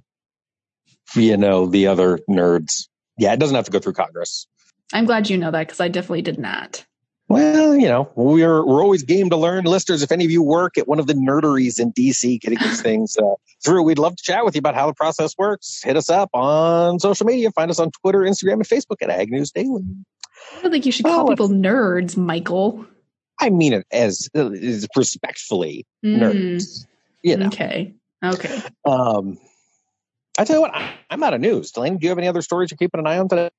you 1.14 1.36
know 1.36 1.66
the 1.66 1.88
other 1.88 2.20
nerds. 2.30 2.88
Yeah, 3.18 3.32
it 3.32 3.40
doesn't 3.40 3.56
have 3.56 3.66
to 3.66 3.70
go 3.70 3.80
through 3.80 3.94
Congress. 3.94 4.46
I'm 4.92 5.04
glad 5.04 5.28
you 5.28 5.38
know 5.38 5.50
that 5.50 5.66
because 5.66 5.80
I 5.80 5.88
definitely 5.88 6.22
did 6.22 6.38
not. 6.38 6.84
Well, 7.30 7.76
you 7.76 7.86
know, 7.86 8.10
we're 8.16 8.66
we're 8.66 8.82
always 8.82 9.04
game 9.04 9.30
to 9.30 9.36
learn, 9.36 9.62
listeners. 9.62 10.02
If 10.02 10.10
any 10.10 10.24
of 10.24 10.32
you 10.32 10.42
work 10.42 10.76
at 10.76 10.88
one 10.88 10.98
of 10.98 11.06
the 11.06 11.14
nerderies 11.14 11.78
in 11.78 11.92
DC, 11.92 12.40
getting 12.40 12.58
these 12.58 12.82
things 12.82 13.16
uh, 13.16 13.36
through, 13.64 13.84
we'd 13.84 14.00
love 14.00 14.16
to 14.16 14.22
chat 14.24 14.44
with 14.44 14.56
you 14.56 14.58
about 14.58 14.74
how 14.74 14.88
the 14.88 14.94
process 14.94 15.38
works. 15.38 15.80
Hit 15.84 15.96
us 15.96 16.10
up 16.10 16.30
on 16.34 16.98
social 16.98 17.24
media. 17.26 17.52
Find 17.52 17.70
us 17.70 17.78
on 17.78 17.92
Twitter, 17.92 18.18
Instagram, 18.22 18.54
and 18.54 18.66
Facebook 18.66 18.96
at 19.00 19.10
Ag 19.10 19.30
News 19.30 19.52
Daily. 19.52 19.84
I 20.58 20.62
don't 20.62 20.72
think 20.72 20.84
you 20.86 20.90
should 20.90 21.06
call 21.06 21.28
people 21.28 21.48
nerds, 21.48 22.16
Michael. 22.16 22.84
I 23.40 23.50
mean 23.50 23.74
it 23.74 23.86
as, 23.92 24.28
as 24.34 24.88
respectfully 24.96 25.86
mm. 26.04 26.18
nerds. 26.18 26.84
You 27.22 27.36
know. 27.36 27.46
Okay. 27.46 27.94
Okay. 28.24 28.60
Um, 28.84 29.38
I 30.36 30.44
tell 30.44 30.56
you 30.56 30.62
what, 30.62 30.74
I, 30.74 30.94
am 31.10 31.22
out 31.22 31.34
of 31.34 31.40
news. 31.40 31.70
Delaney, 31.70 31.98
do 31.98 32.06
you 32.06 32.08
have 32.08 32.18
any 32.18 32.26
other 32.26 32.42
stories 32.42 32.72
you're 32.72 32.76
keeping 32.76 32.98
an 32.98 33.06
eye 33.06 33.18
on 33.18 33.28
today? 33.28 33.50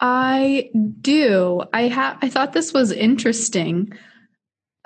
I 0.00 0.70
do. 1.00 1.62
I 1.72 1.82
have. 1.82 2.18
I 2.22 2.28
thought 2.28 2.52
this 2.52 2.72
was 2.72 2.90
interesting. 2.90 3.92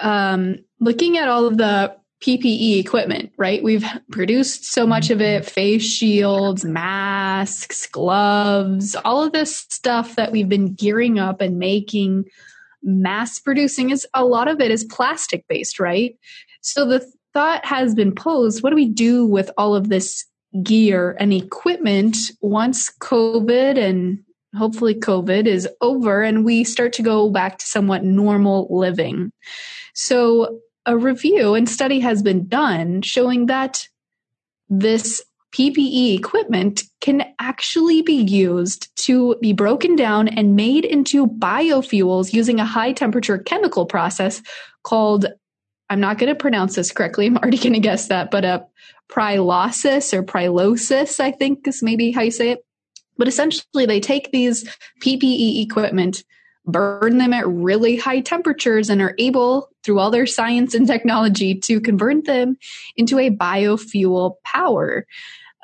Um, 0.00 0.56
looking 0.80 1.16
at 1.18 1.28
all 1.28 1.46
of 1.46 1.56
the 1.56 1.96
PPE 2.22 2.80
equipment, 2.80 3.32
right? 3.36 3.62
We've 3.62 3.84
produced 4.10 4.64
so 4.64 4.86
much 4.86 5.10
of 5.10 5.20
it 5.20 5.44
face 5.44 5.84
shields, 5.84 6.64
masks, 6.64 7.86
gloves, 7.86 8.96
all 9.04 9.22
of 9.22 9.32
this 9.32 9.66
stuff 9.70 10.16
that 10.16 10.32
we've 10.32 10.48
been 10.48 10.74
gearing 10.74 11.18
up 11.18 11.40
and 11.40 11.58
making 11.58 12.24
mass 12.82 13.38
producing 13.38 13.90
is 13.90 14.06
a 14.14 14.24
lot 14.24 14.48
of 14.48 14.60
it 14.60 14.70
is 14.70 14.84
plastic 14.84 15.44
based, 15.48 15.78
right? 15.78 16.16
So 16.60 16.86
the 16.86 17.06
thought 17.34 17.64
has 17.64 17.94
been 17.94 18.14
posed 18.14 18.62
what 18.62 18.70
do 18.70 18.76
we 18.76 18.88
do 18.88 19.26
with 19.26 19.50
all 19.58 19.74
of 19.74 19.88
this 19.88 20.24
gear 20.62 21.16
and 21.18 21.32
equipment 21.32 22.16
once 22.40 22.90
COVID 23.00 23.76
and 23.76 24.20
hopefully 24.56 24.94
COVID 24.94 25.46
is 25.46 25.68
over 25.80 26.22
and 26.22 26.44
we 26.44 26.64
start 26.64 26.92
to 26.94 27.02
go 27.02 27.30
back 27.30 27.58
to 27.58 27.66
somewhat 27.66 28.04
normal 28.04 28.68
living? 28.70 29.32
So 29.94 30.60
a 30.86 30.96
review 30.96 31.54
and 31.54 31.68
study 31.68 32.00
has 32.00 32.22
been 32.22 32.46
done 32.46 33.02
showing 33.02 33.46
that 33.46 33.88
this 34.68 35.22
PPE 35.54 36.18
equipment 36.18 36.82
can 37.00 37.24
actually 37.38 38.02
be 38.02 38.20
used 38.20 38.88
to 39.04 39.36
be 39.40 39.52
broken 39.52 39.94
down 39.94 40.26
and 40.26 40.56
made 40.56 40.84
into 40.84 41.28
biofuels 41.28 42.32
using 42.32 42.58
a 42.58 42.64
high 42.64 42.92
temperature 42.92 43.38
chemical 43.38 43.86
process 43.86 44.42
called, 44.82 45.26
I'm 45.88 46.00
not 46.00 46.18
going 46.18 46.28
to 46.28 46.34
pronounce 46.34 46.74
this 46.74 46.90
correctly. 46.90 47.26
I'm 47.26 47.36
already 47.36 47.58
going 47.58 47.74
to 47.74 47.78
guess 47.78 48.08
that, 48.08 48.32
but 48.32 48.44
a 48.44 48.48
uh, 48.48 48.64
pyrolysis 49.08 50.12
or 50.12 50.24
pyrolysis, 50.24 51.20
I 51.20 51.30
think 51.30 51.68
is 51.68 51.82
maybe 51.82 52.10
how 52.10 52.22
you 52.22 52.30
say 52.32 52.50
it. 52.50 52.64
But 53.16 53.28
essentially, 53.28 53.86
they 53.86 54.00
take 54.00 54.32
these 54.32 54.68
PPE 55.00 55.62
equipment, 55.62 56.24
burn 56.66 57.18
them 57.18 57.32
at 57.32 57.46
really 57.46 57.96
high 57.96 58.20
temperatures, 58.20 58.90
and 58.90 59.00
are 59.00 59.14
able, 59.18 59.70
through 59.82 59.98
all 59.98 60.10
their 60.10 60.26
science 60.26 60.74
and 60.74 60.86
technology, 60.86 61.54
to 61.60 61.80
convert 61.80 62.24
them 62.24 62.56
into 62.96 63.18
a 63.18 63.30
biofuel 63.30 64.36
power. 64.44 65.06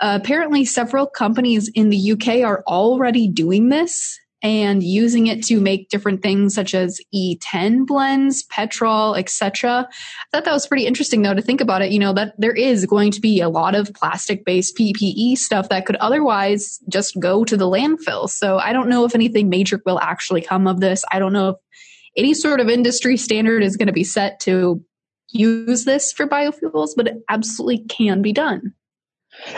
Uh, 0.01 0.19
apparently, 0.21 0.65
several 0.65 1.07
companies 1.07 1.69
in 1.75 1.91
the 1.91 2.13
UK 2.13 2.43
are 2.43 2.63
already 2.67 3.29
doing 3.29 3.69
this 3.69 4.19
and 4.43 4.83
using 4.83 5.27
it 5.27 5.45
to 5.45 5.61
make 5.61 5.89
different 5.89 6.23
things 6.23 6.55
such 6.55 6.75
as 6.75 7.01
E10 7.15 7.87
blends, 7.87 8.43
petrol, 8.45 9.15
etc. 9.15 9.87
I 9.89 10.25
thought 10.33 10.45
that 10.45 10.53
was 10.53 10.67
pretty 10.67 10.87
interesting 10.87 11.23
though 11.23 11.35
to 11.35 11.43
think 11.43 11.61
about 11.61 11.83
it, 11.83 11.93
you 11.93 11.99
know, 11.99 12.13
that 12.15 12.35
there 12.39 12.55
is 12.55 12.87
going 12.87 13.11
to 13.13 13.21
be 13.21 13.41
a 13.41 13.49
lot 13.49 13.75
of 13.75 13.93
plastic 13.95 14.45
based 14.45 14.77
PPE 14.77 15.37
stuff 15.37 15.69
that 15.69 15.87
could 15.87 15.97
otherwise 15.97 16.79
just 16.89 17.19
go 17.21 17.45
to 17.45 17.57
the 17.57 17.67
landfill. 17.67 18.29
So 18.29 18.59
I 18.59 18.73
don't 18.73 18.89
know 18.89 19.05
if 19.05 19.15
anything 19.15 19.49
major 19.49 19.81
will 19.85 20.01
actually 20.01 20.41
come 20.41 20.67
of 20.67 20.81
this. 20.81 21.05
I 21.11 21.19
don't 21.19 21.33
know 21.33 21.51
if 21.51 21.57
any 22.17 22.35
sort 22.35 22.61
of 22.61 22.69
industry 22.69 23.17
standard 23.17 23.63
is 23.63 23.77
going 23.77 23.89
to 23.89 23.93
be 23.93 24.05
set 24.05 24.41
to 24.41 24.83
use 25.29 25.85
this 25.85 26.13
for 26.13 26.27
biofuels, 26.27 26.91
but 26.97 27.07
it 27.07 27.23
absolutely 27.29 27.85
can 27.87 28.23
be 28.23 28.33
done. 28.33 28.75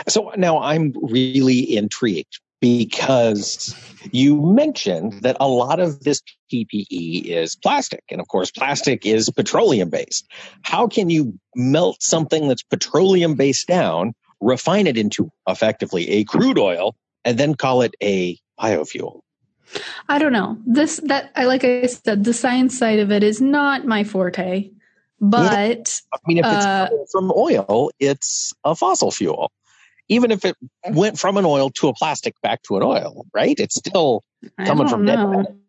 So 0.07 0.31
now 0.37 0.59
I'm 0.59 0.93
really 1.01 1.75
intrigued 1.75 2.39
because 2.63 3.75
you 4.13 4.41
mentioned 4.41 5.21
that 5.21 5.35
a 5.41 5.47
lot 5.49 5.81
of 5.81 5.99
this 6.05 6.21
PPE 6.49 7.25
is 7.25 7.57
plastic. 7.57 8.05
And 8.09 8.21
of 8.21 8.29
course, 8.29 8.51
plastic 8.51 9.05
is 9.05 9.29
petroleum 9.29 9.89
based. 9.89 10.25
How 10.61 10.87
can 10.87 11.09
you 11.09 11.37
melt 11.57 12.01
something 12.01 12.47
that's 12.47 12.63
petroleum 12.63 13.35
based 13.35 13.67
down, 13.67 14.13
refine 14.39 14.87
it 14.87 14.97
into 14.97 15.29
effectively 15.45 16.09
a 16.09 16.23
crude 16.23 16.57
oil, 16.57 16.95
and 17.25 17.37
then 17.37 17.55
call 17.55 17.81
it 17.81 17.95
a 18.01 18.39
biofuel? 18.57 19.19
I 20.07 20.17
don't 20.17 20.31
know. 20.31 20.57
This, 20.65 21.01
that, 21.03 21.33
I 21.35 21.43
like 21.43 21.65
I 21.65 21.87
said, 21.87 22.23
the 22.23 22.33
science 22.33 22.77
side 22.77 22.99
of 22.99 23.11
it 23.11 23.23
is 23.23 23.41
not 23.41 23.85
my 23.85 24.05
forte. 24.05 24.69
But 25.19 26.01
yeah. 26.01 26.17
I 26.17 26.17
mean, 26.27 26.37
if 26.37 26.45
it's 26.45 26.65
uh, 26.65 26.87
from 27.11 27.29
oil, 27.35 27.91
it's 27.99 28.53
a 28.63 28.73
fossil 28.73 29.11
fuel 29.11 29.51
even 30.13 30.31
if 30.31 30.45
it 30.45 30.55
went 30.89 31.19
from 31.19 31.37
an 31.37 31.45
oil 31.45 31.69
to 31.71 31.87
a 31.87 31.93
plastic 31.93 32.39
back 32.41 32.61
to 32.63 32.77
an 32.77 32.83
oil, 32.83 33.25
right? 33.33 33.59
It's 33.59 33.75
still 33.75 34.23
coming 34.65 34.87
from 34.87 35.05
know. 35.05 35.43
dead. 35.43 35.59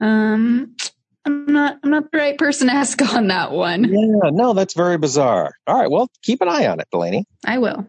Um, 0.00 0.76
I'm 1.24 1.46
not. 1.46 1.78
I'm 1.82 1.90
not 1.90 2.10
the 2.10 2.18
right 2.18 2.38
person 2.38 2.68
to 2.68 2.72
ask 2.72 3.00
on 3.14 3.28
that 3.28 3.52
one. 3.52 3.84
Yeah, 3.84 4.30
no, 4.30 4.54
that's 4.54 4.74
very 4.74 4.98
bizarre. 4.98 5.52
All 5.66 5.78
right, 5.78 5.90
well, 5.90 6.08
keep 6.22 6.40
an 6.40 6.48
eye 6.48 6.66
on 6.66 6.80
it, 6.80 6.88
Delaney. 6.90 7.26
I 7.44 7.58
will. 7.58 7.86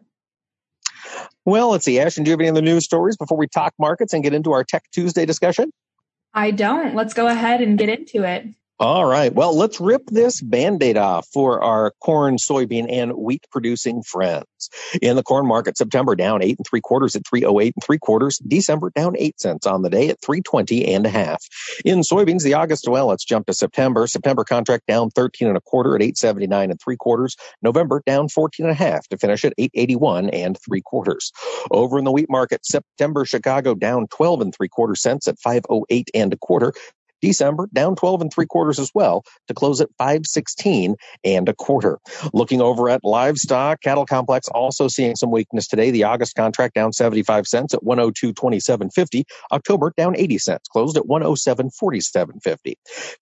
Well, 1.45 1.69
let's 1.71 1.85
see. 1.85 1.99
Ashton, 1.99 2.23
do 2.23 2.29
you 2.29 2.33
have 2.33 2.41
any 2.41 2.49
other 2.49 2.61
news 2.61 2.85
stories 2.85 3.17
before 3.17 3.37
we 3.37 3.47
talk 3.47 3.73
markets 3.79 4.13
and 4.13 4.23
get 4.23 4.33
into 4.33 4.51
our 4.51 4.63
Tech 4.63 4.83
Tuesday 4.91 5.25
discussion? 5.25 5.71
I 6.33 6.51
don't. 6.51 6.95
Let's 6.95 7.13
go 7.13 7.27
ahead 7.27 7.61
and 7.61 7.77
get 7.77 7.89
into 7.89 8.23
it. 8.23 8.47
All 8.81 9.05
right. 9.05 9.33
Well, 9.33 9.57
let's 9.57 9.81
rip 9.81 10.05
this 10.05 10.39
band-aid 10.39 10.95
off 10.95 11.27
for 11.33 11.61
our 11.61 11.91
corn, 11.99 12.37
soybean, 12.37 12.89
and 12.89 13.11
wheat 13.11 13.45
producing 13.51 14.03
friends. 14.03 14.45
In 15.01 15.17
the 15.17 15.23
corn 15.23 15.45
market, 15.45 15.77
September 15.77 16.15
down 16.15 16.41
eight 16.41 16.57
and 16.57 16.65
three 16.65 16.79
quarters 16.79 17.13
at 17.13 17.27
308 17.27 17.73
and 17.75 17.83
three 17.83 17.97
quarters. 17.97 18.37
December 18.37 18.89
down 18.95 19.15
eight 19.17 19.37
cents 19.37 19.67
on 19.67 19.81
the 19.81 19.89
day 19.89 20.07
at 20.07 20.21
320 20.21 20.93
and 20.93 21.05
a 21.05 21.09
half. 21.09 21.43
In 21.83 21.99
soybeans, 21.99 22.43
the 22.43 22.53
August, 22.53 22.87
well, 22.87 23.07
let's 23.07 23.25
jump 23.25 23.47
to 23.47 23.53
September. 23.53 24.07
September 24.07 24.45
contract 24.45 24.87
down 24.87 25.09
13 25.09 25.49
and 25.49 25.57
a 25.57 25.61
quarter 25.61 25.93
at 25.97 26.01
879 26.01 26.71
and 26.71 26.79
three 26.79 26.95
quarters. 26.95 27.35
November 27.61 28.01
down 28.05 28.29
14 28.29 28.65
and 28.65 28.71
a 28.71 28.75
half 28.75 29.09
to 29.09 29.17
finish 29.17 29.43
at 29.43 29.51
881 29.57 30.29
and 30.29 30.57
three 30.57 30.81
quarters. 30.81 31.33
Over 31.69 31.99
in 31.99 32.05
the 32.05 32.13
wheat 32.13 32.29
market, 32.29 32.65
September 32.65 33.25
Chicago 33.25 33.75
down 33.75 34.07
12 34.07 34.39
and 34.39 34.55
three 34.55 34.69
quarter 34.69 34.95
cents 34.95 35.27
at 35.27 35.37
508 35.37 36.11
and 36.13 36.31
a 36.31 36.37
quarter. 36.37 36.73
December 37.21 37.67
down 37.73 37.95
12 37.95 38.21
and 38.21 38.33
three 38.33 38.45
quarters 38.45 38.79
as 38.79 38.91
well 38.93 39.23
to 39.47 39.53
close 39.53 39.81
at 39.81 39.89
516 39.97 40.95
and 41.23 41.49
a 41.49 41.53
quarter. 41.53 41.99
Looking 42.33 42.61
over 42.61 42.89
at 42.89 43.03
livestock, 43.03 43.81
cattle 43.81 44.05
complex 44.05 44.47
also 44.49 44.87
seeing 44.87 45.15
some 45.15 45.31
weakness 45.31 45.67
today. 45.67 45.91
The 45.91 46.03
August 46.03 46.35
contract 46.35 46.75
down 46.75 46.93
75 46.93 47.47
cents 47.47 47.73
at 47.73 47.81
102.2750. 47.81 49.23
October 49.51 49.93
down 49.97 50.15
80 50.15 50.37
cents, 50.37 50.67
closed 50.69 50.97
at 50.97 51.03
107.4750. 51.03 52.73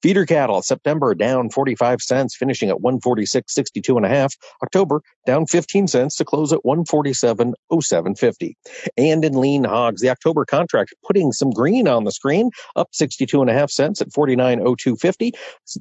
Feeder 0.01 0.25
cattle, 0.25 0.61
September 0.61 1.15
down 1.15 1.49
45 1.49 2.01
cents, 2.01 2.35
finishing 2.35 2.69
at 2.69 2.77
146.62 2.77 3.97
and 3.97 4.05
a 4.05 4.09
half. 4.09 4.33
October 4.63 5.01
down 5.25 5.45
15 5.45 5.87
cents 5.87 6.15
to 6.15 6.25
close 6.25 6.53
at 6.53 6.59
147.0750. 6.65 8.53
And 8.97 9.25
in 9.25 9.33
lean 9.33 9.63
hogs, 9.63 10.01
the 10.01 10.09
October 10.09 10.45
contract 10.45 10.93
putting 11.05 11.31
some 11.31 11.51
green 11.51 11.87
on 11.87 12.03
the 12.03 12.11
screen, 12.11 12.51
up 12.75 12.89
62 12.91 13.41
and 13.41 13.49
a 13.49 13.53
half 13.53 13.69
cents 13.71 13.86
cents 13.87 14.01
at 14.01 14.09
49.0250. 14.09 15.31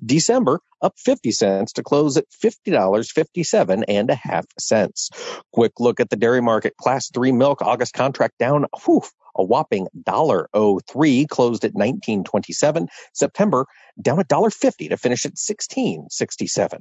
December 0.04 0.60
up 0.82 0.94
50 0.98 1.32
cents 1.32 1.72
to 1.72 1.82
close 1.82 2.16
at 2.16 2.24
$50.57 2.30 3.84
and 3.88 4.10
a 4.10 4.14
half 4.14 4.46
cents. 4.58 5.10
Quick 5.52 5.72
look 5.78 6.00
at 6.00 6.10
the 6.10 6.16
dairy 6.16 6.40
market. 6.40 6.76
Class 6.76 7.10
3 7.10 7.32
milk 7.32 7.62
August 7.62 7.94
contract 7.94 8.38
down 8.38 8.66
whew, 8.84 9.02
a 9.36 9.44
whopping 9.44 9.88
$1.03 10.04 11.28
closed 11.28 11.64
at 11.64 11.74
19.27. 11.74 12.86
September 13.12 13.66
down 14.00 14.20
a 14.20 14.24
dollar 14.24 14.50
fifty 14.50 14.88
to 14.88 14.96
finish 14.96 15.24
at 15.24 15.34
16.67. 15.34 16.78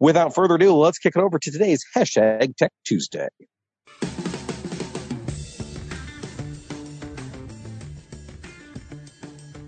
Without 0.00 0.34
further 0.34 0.54
ado, 0.54 0.74
let's 0.74 0.98
kick 0.98 1.16
it 1.16 1.20
over 1.20 1.38
to 1.38 1.50
today's 1.50 1.84
hashtag 1.96 2.56
Tech 2.56 2.72
Tuesday. 2.84 3.28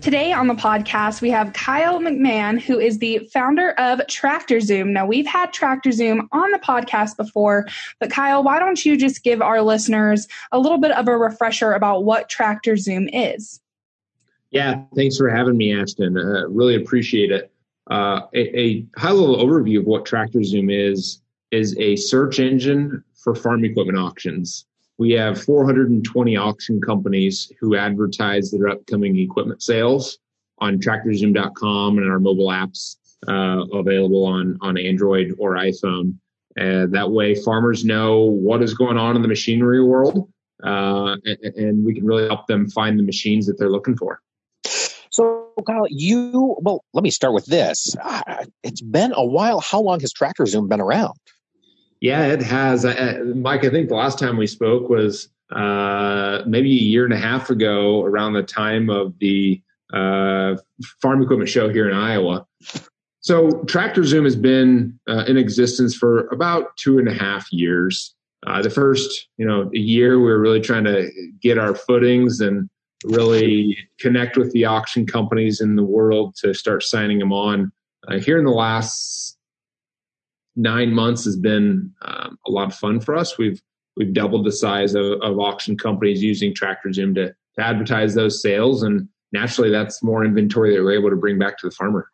Today 0.07 0.31
on 0.31 0.47
the 0.47 0.53
podcast, 0.53 1.19
we 1.19 1.29
have 1.31 1.51
Kyle 1.51 1.99
McMahon, 1.99 2.61
who 2.61 2.79
is 2.79 2.99
the 2.99 3.29
founder 3.33 3.71
of 3.71 3.99
Tractor 4.07 4.61
Zoom. 4.61 4.93
Now, 4.93 5.05
we've 5.05 5.27
had 5.27 5.51
Tractor 5.51 5.91
Zoom 5.91 6.29
on 6.31 6.49
the 6.51 6.59
podcast 6.59 7.17
before, 7.17 7.67
but 7.99 8.09
Kyle, 8.09 8.41
why 8.41 8.57
don't 8.57 8.85
you 8.85 8.95
just 8.95 9.21
give 9.21 9.41
our 9.41 9.61
listeners 9.61 10.25
a 10.53 10.59
little 10.59 10.77
bit 10.77 10.91
of 10.91 11.09
a 11.09 11.17
refresher 11.17 11.73
about 11.73 12.05
what 12.05 12.29
Tractor 12.29 12.77
Zoom 12.77 13.09
is? 13.09 13.59
Yeah, 14.51 14.81
thanks 14.95 15.17
for 15.17 15.27
having 15.27 15.57
me, 15.57 15.77
Ashton. 15.77 16.17
Uh, 16.17 16.47
really 16.47 16.75
appreciate 16.75 17.29
it. 17.29 17.51
Uh, 17.91 18.21
a, 18.33 18.57
a 18.57 18.85
high 18.95 19.11
level 19.11 19.35
overview 19.45 19.79
of 19.79 19.87
what 19.87 20.05
Tractor 20.05 20.41
Zoom 20.41 20.69
is 20.69 21.21
is 21.51 21.77
a 21.79 21.97
search 21.97 22.39
engine 22.39 23.03
for 23.13 23.35
farm 23.35 23.65
equipment 23.65 23.99
auctions. 23.99 24.67
We 24.97 25.11
have 25.11 25.41
420 25.41 26.37
auction 26.37 26.81
companies 26.81 27.51
who 27.59 27.75
advertise 27.75 28.51
their 28.51 28.67
upcoming 28.67 29.17
equipment 29.19 29.61
sales 29.61 30.17
on 30.59 30.79
tractorzoom.com 30.79 31.97
and 31.99 32.09
our 32.09 32.19
mobile 32.19 32.47
apps 32.47 32.95
uh, 33.27 33.65
available 33.77 34.25
on, 34.25 34.57
on 34.61 34.77
Android 34.77 35.35
or 35.37 35.53
iPhone. 35.55 36.15
Uh, 36.59 36.87
that 36.87 37.11
way, 37.11 37.35
farmers 37.35 37.85
know 37.85 38.21
what 38.21 38.63
is 38.63 38.73
going 38.73 38.97
on 38.97 39.15
in 39.15 39.21
the 39.21 39.27
machinery 39.27 39.83
world, 39.83 40.27
uh, 40.63 41.15
and, 41.23 41.37
and, 41.55 41.85
we 41.85 41.93
can 41.93 42.03
really 42.03 42.25
help 42.25 42.47
them 42.47 42.67
find 42.67 42.97
the 42.97 43.03
machines 43.03 43.45
that 43.45 43.59
they're 43.59 43.69
looking 43.69 43.95
for. 43.95 44.21
So, 45.11 45.51
Kyle, 45.67 45.85
you 45.87 46.55
well, 46.59 46.83
let 46.93 47.03
me 47.03 47.11
start 47.11 47.35
with 47.35 47.45
this. 47.45 47.95
Uh, 48.01 48.45
it's 48.63 48.81
been 48.81 49.13
a 49.15 49.23
while. 49.23 49.59
How 49.59 49.81
long 49.81 49.99
has 49.99 50.11
Tractor 50.11 50.47
Zoom 50.47 50.67
been 50.67 50.81
around? 50.81 51.13
Yeah, 52.01 52.27
it 52.27 52.41
has. 52.41 52.85
Mike, 53.35 53.65
I 53.65 53.69
think 53.69 53.89
the 53.89 53.95
last 53.95 54.19
time 54.19 54.37
we 54.37 54.47
spoke 54.47 54.89
was 54.89 55.29
uh, 55.51 56.43
maybe 56.45 56.69
a 56.69 56.83
year 56.83 57.05
and 57.05 57.13
a 57.13 57.17
half 57.17 57.49
ago, 57.49 58.03
around 58.03 58.33
the 58.33 58.43
time 58.43 58.89
of 58.89 59.17
the 59.19 59.61
uh, 59.93 60.55
farm 61.01 61.23
equipment 61.23 61.49
show 61.49 61.69
here 61.69 61.89
in 61.89 61.95
Iowa. 61.95 62.45
So, 63.21 63.63
Tractor 63.63 64.03
Zoom 64.03 64.25
has 64.25 64.35
been 64.35 64.99
uh, 65.09 65.25
in 65.27 65.37
existence 65.37 65.95
for 65.95 66.27
about 66.27 66.75
two 66.77 66.99
and 66.99 67.07
a 67.07 67.13
half 67.13 67.51
years. 67.51 68.13
Uh, 68.45 68.61
the 68.61 68.69
first, 68.69 69.27
you 69.37 69.45
know, 69.45 69.69
year 69.73 70.19
we 70.19 70.25
were 70.25 70.39
really 70.39 70.61
trying 70.61 70.83
to 70.83 71.09
get 71.41 71.57
our 71.57 71.73
footings 71.73 72.39
and 72.39 72.69
really 73.05 73.77
connect 73.99 74.37
with 74.37 74.51
the 74.53 74.65
auction 74.65 75.05
companies 75.05 75.59
in 75.59 75.75
the 75.75 75.83
world 75.83 76.35
to 76.41 76.53
start 76.53 76.83
signing 76.83 77.19
them 77.19 77.33
on. 77.33 77.71
Uh, 78.07 78.19
here 78.19 78.37
in 78.37 78.45
the 78.45 78.51
last 78.51 79.26
nine 80.57 80.93
months 80.93 81.23
has 81.25 81.37
been 81.37 81.93
um, 82.01 82.37
a 82.45 82.51
lot 82.51 82.67
of 82.67 82.75
fun 82.75 82.99
for 82.99 83.15
us. 83.15 83.37
We've 83.37 83.61
we've 83.95 84.13
doubled 84.13 84.45
the 84.45 84.51
size 84.51 84.95
of, 84.95 85.05
of 85.21 85.39
auction 85.39 85.77
companies 85.77 86.21
using 86.21 86.53
Tractor 86.53 86.91
Zoom 86.91 87.15
to, 87.15 87.27
to 87.27 87.61
advertise 87.61 88.15
those 88.15 88.41
sales, 88.41 88.83
and 88.83 89.07
naturally, 89.31 89.71
that's 89.71 90.03
more 90.03 90.25
inventory 90.25 90.75
that 90.75 90.83
we're 90.83 90.99
able 90.99 91.09
to 91.09 91.15
bring 91.15 91.39
back 91.39 91.57
to 91.59 91.67
the 91.67 91.75
farmer. 91.75 92.11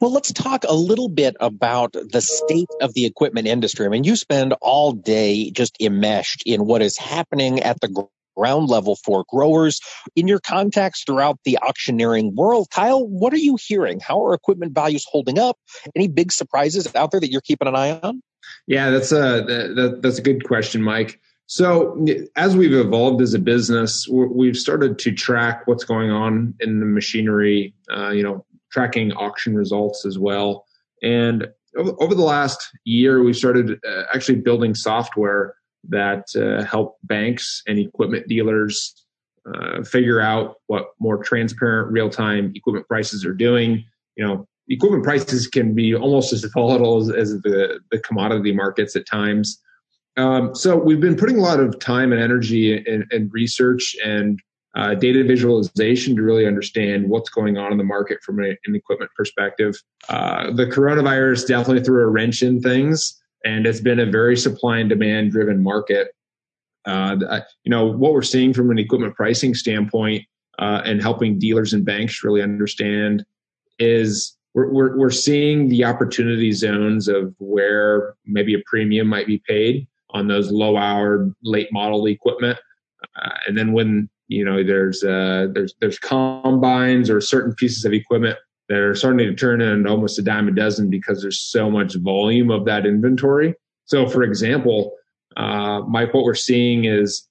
Well, 0.00 0.12
let's 0.12 0.32
talk 0.32 0.64
a 0.66 0.74
little 0.74 1.08
bit 1.08 1.36
about 1.40 1.92
the 1.92 2.20
state 2.20 2.68
of 2.80 2.94
the 2.94 3.04
equipment 3.04 3.46
industry. 3.46 3.86
I 3.86 3.88
mean, 3.88 4.04
you 4.04 4.16
spend 4.16 4.54
all 4.62 4.92
day 4.92 5.50
just 5.50 5.76
enmeshed 5.80 6.42
in 6.46 6.64
what 6.64 6.82
is 6.82 6.96
happening 6.96 7.60
at 7.60 7.80
the 7.80 7.88
ground 8.36 8.68
level 8.68 8.96
for 8.96 9.24
growers 9.28 9.80
in 10.14 10.28
your 10.28 10.40
contacts 10.40 11.02
throughout 11.04 11.38
the 11.44 11.58
auctioneering 11.58 12.34
world. 12.34 12.68
Kyle, 12.70 13.06
what 13.06 13.32
are 13.32 13.38
you 13.38 13.56
hearing? 13.60 14.00
How 14.00 14.24
are 14.24 14.34
equipment 14.34 14.74
values 14.74 15.04
holding 15.08 15.38
up? 15.38 15.58
Any 15.94 16.08
big 16.08 16.32
surprises 16.32 16.92
out 16.94 17.10
there 17.10 17.20
that 17.20 17.30
you're 17.30 17.40
keeping 17.40 17.68
an 17.68 17.76
eye 17.76 17.98
on? 18.02 18.22
Yeah, 18.66 18.90
that's 18.90 19.12
a 19.12 19.42
that, 19.46 20.00
that's 20.02 20.18
a 20.18 20.22
good 20.22 20.44
question, 20.44 20.82
Mike. 20.82 21.20
So 21.46 22.04
as 22.34 22.56
we've 22.56 22.72
evolved 22.72 23.22
as 23.22 23.32
a 23.34 23.38
business, 23.38 24.08
we've 24.08 24.56
started 24.56 24.98
to 25.00 25.12
track 25.12 25.66
what's 25.66 25.84
going 25.84 26.10
on 26.10 26.54
in 26.60 26.80
the 26.80 26.86
machinery. 26.86 27.74
Uh, 27.90 28.10
you 28.10 28.22
know, 28.22 28.44
tracking 28.70 29.12
auction 29.12 29.54
results 29.54 30.04
as 30.04 30.18
well. 30.18 30.66
And 31.02 31.48
over 31.76 32.14
the 32.14 32.22
last 32.22 32.68
year, 32.84 33.22
we've 33.22 33.36
started 33.36 33.78
uh, 33.88 34.02
actually 34.12 34.40
building 34.40 34.74
software 34.74 35.54
that 35.88 36.24
uh, 36.36 36.64
help 36.64 36.96
banks 37.04 37.62
and 37.66 37.78
equipment 37.78 38.28
dealers 38.28 39.04
uh, 39.52 39.82
figure 39.82 40.20
out 40.20 40.56
what 40.66 40.88
more 40.98 41.22
transparent 41.22 41.92
real-time 41.92 42.52
equipment 42.54 42.86
prices 42.88 43.24
are 43.24 43.34
doing. 43.34 43.84
You 44.16 44.26
know, 44.26 44.48
equipment 44.68 45.04
prices 45.04 45.46
can 45.46 45.74
be 45.74 45.94
almost 45.94 46.32
as 46.32 46.44
volatile 46.44 46.98
as, 46.98 47.10
as 47.10 47.40
the, 47.42 47.80
the 47.90 47.98
commodity 48.00 48.52
markets 48.52 48.96
at 48.96 49.06
times. 49.06 49.60
Um, 50.16 50.54
so 50.54 50.76
we've 50.76 51.00
been 51.00 51.16
putting 51.16 51.36
a 51.36 51.42
lot 51.42 51.60
of 51.60 51.78
time 51.78 52.12
and 52.12 52.20
energy 52.20 52.74
in 52.74 53.28
research 53.32 53.94
and 54.04 54.40
uh, 54.76 54.94
data 54.94 55.24
visualization 55.24 56.14
to 56.16 56.22
really 56.22 56.46
understand 56.46 57.08
what's 57.08 57.30
going 57.30 57.56
on 57.56 57.72
in 57.72 57.78
the 57.78 57.84
market 57.84 58.22
from 58.22 58.42
a, 58.42 58.56
an 58.66 58.74
equipment 58.74 59.10
perspective. 59.16 59.74
Uh, 60.08 60.52
the 60.52 60.66
coronavirus 60.66 61.46
definitely 61.46 61.82
threw 61.82 62.02
a 62.02 62.08
wrench 62.08 62.42
in 62.42 62.60
things, 62.60 63.22
and 63.44 63.66
it's 63.66 63.80
been 63.80 64.00
a 64.00 64.06
very 64.06 64.36
supply 64.36 64.78
and 64.78 64.88
demand 64.88 65.32
driven 65.32 65.62
market. 65.62 66.08
Uh, 66.84 67.40
you 67.64 67.70
know 67.70 67.84
what 67.84 68.12
we're 68.12 68.22
seeing 68.22 68.52
from 68.52 68.70
an 68.70 68.78
equipment 68.78 69.14
pricing 69.16 69.54
standpoint 69.54 70.24
uh, 70.58 70.82
and 70.84 71.02
helping 71.02 71.38
dealers 71.38 71.72
and 71.72 71.84
banks 71.84 72.22
really 72.22 72.42
understand 72.42 73.24
is 73.78 74.36
we're, 74.54 74.72
we're, 74.72 74.96
we're 74.96 75.10
seeing 75.10 75.68
the 75.68 75.84
opportunity 75.84 76.52
zones 76.52 77.08
of 77.08 77.34
where 77.38 78.14
maybe 78.24 78.54
a 78.54 78.62
premium 78.66 79.08
might 79.08 79.26
be 79.26 79.42
paid 79.48 79.86
on 80.10 80.28
those 80.28 80.52
low 80.52 80.76
hour 80.76 81.28
late 81.42 81.68
model 81.72 82.06
equipment 82.06 82.56
uh, 83.16 83.34
and 83.46 83.56
then 83.56 83.72
when 83.72 84.08
you 84.28 84.44
know 84.44 84.62
there's 84.62 85.02
uh, 85.04 85.48
there's 85.52 85.74
there's 85.80 85.98
combines 85.98 87.10
or 87.10 87.20
certain 87.20 87.54
pieces 87.54 87.84
of 87.84 87.92
equipment 87.92 88.38
that 88.68 88.78
are 88.78 88.94
starting 88.94 89.26
to 89.26 89.34
turn 89.34 89.60
into 89.60 89.88
almost 89.88 90.18
a 90.18 90.22
dime 90.22 90.48
a 90.48 90.52
dozen 90.52 90.90
because 90.90 91.22
there's 91.22 91.40
so 91.40 91.70
much 91.70 91.94
volume 91.96 92.50
of 92.50 92.64
that 92.64 92.86
inventory. 92.86 93.54
So, 93.84 94.08
for 94.08 94.22
example, 94.22 94.92
uh, 95.36 95.80
Mike, 95.88 96.12
what 96.12 96.24
we're 96.24 96.34
seeing 96.34 96.84
is 96.84 97.28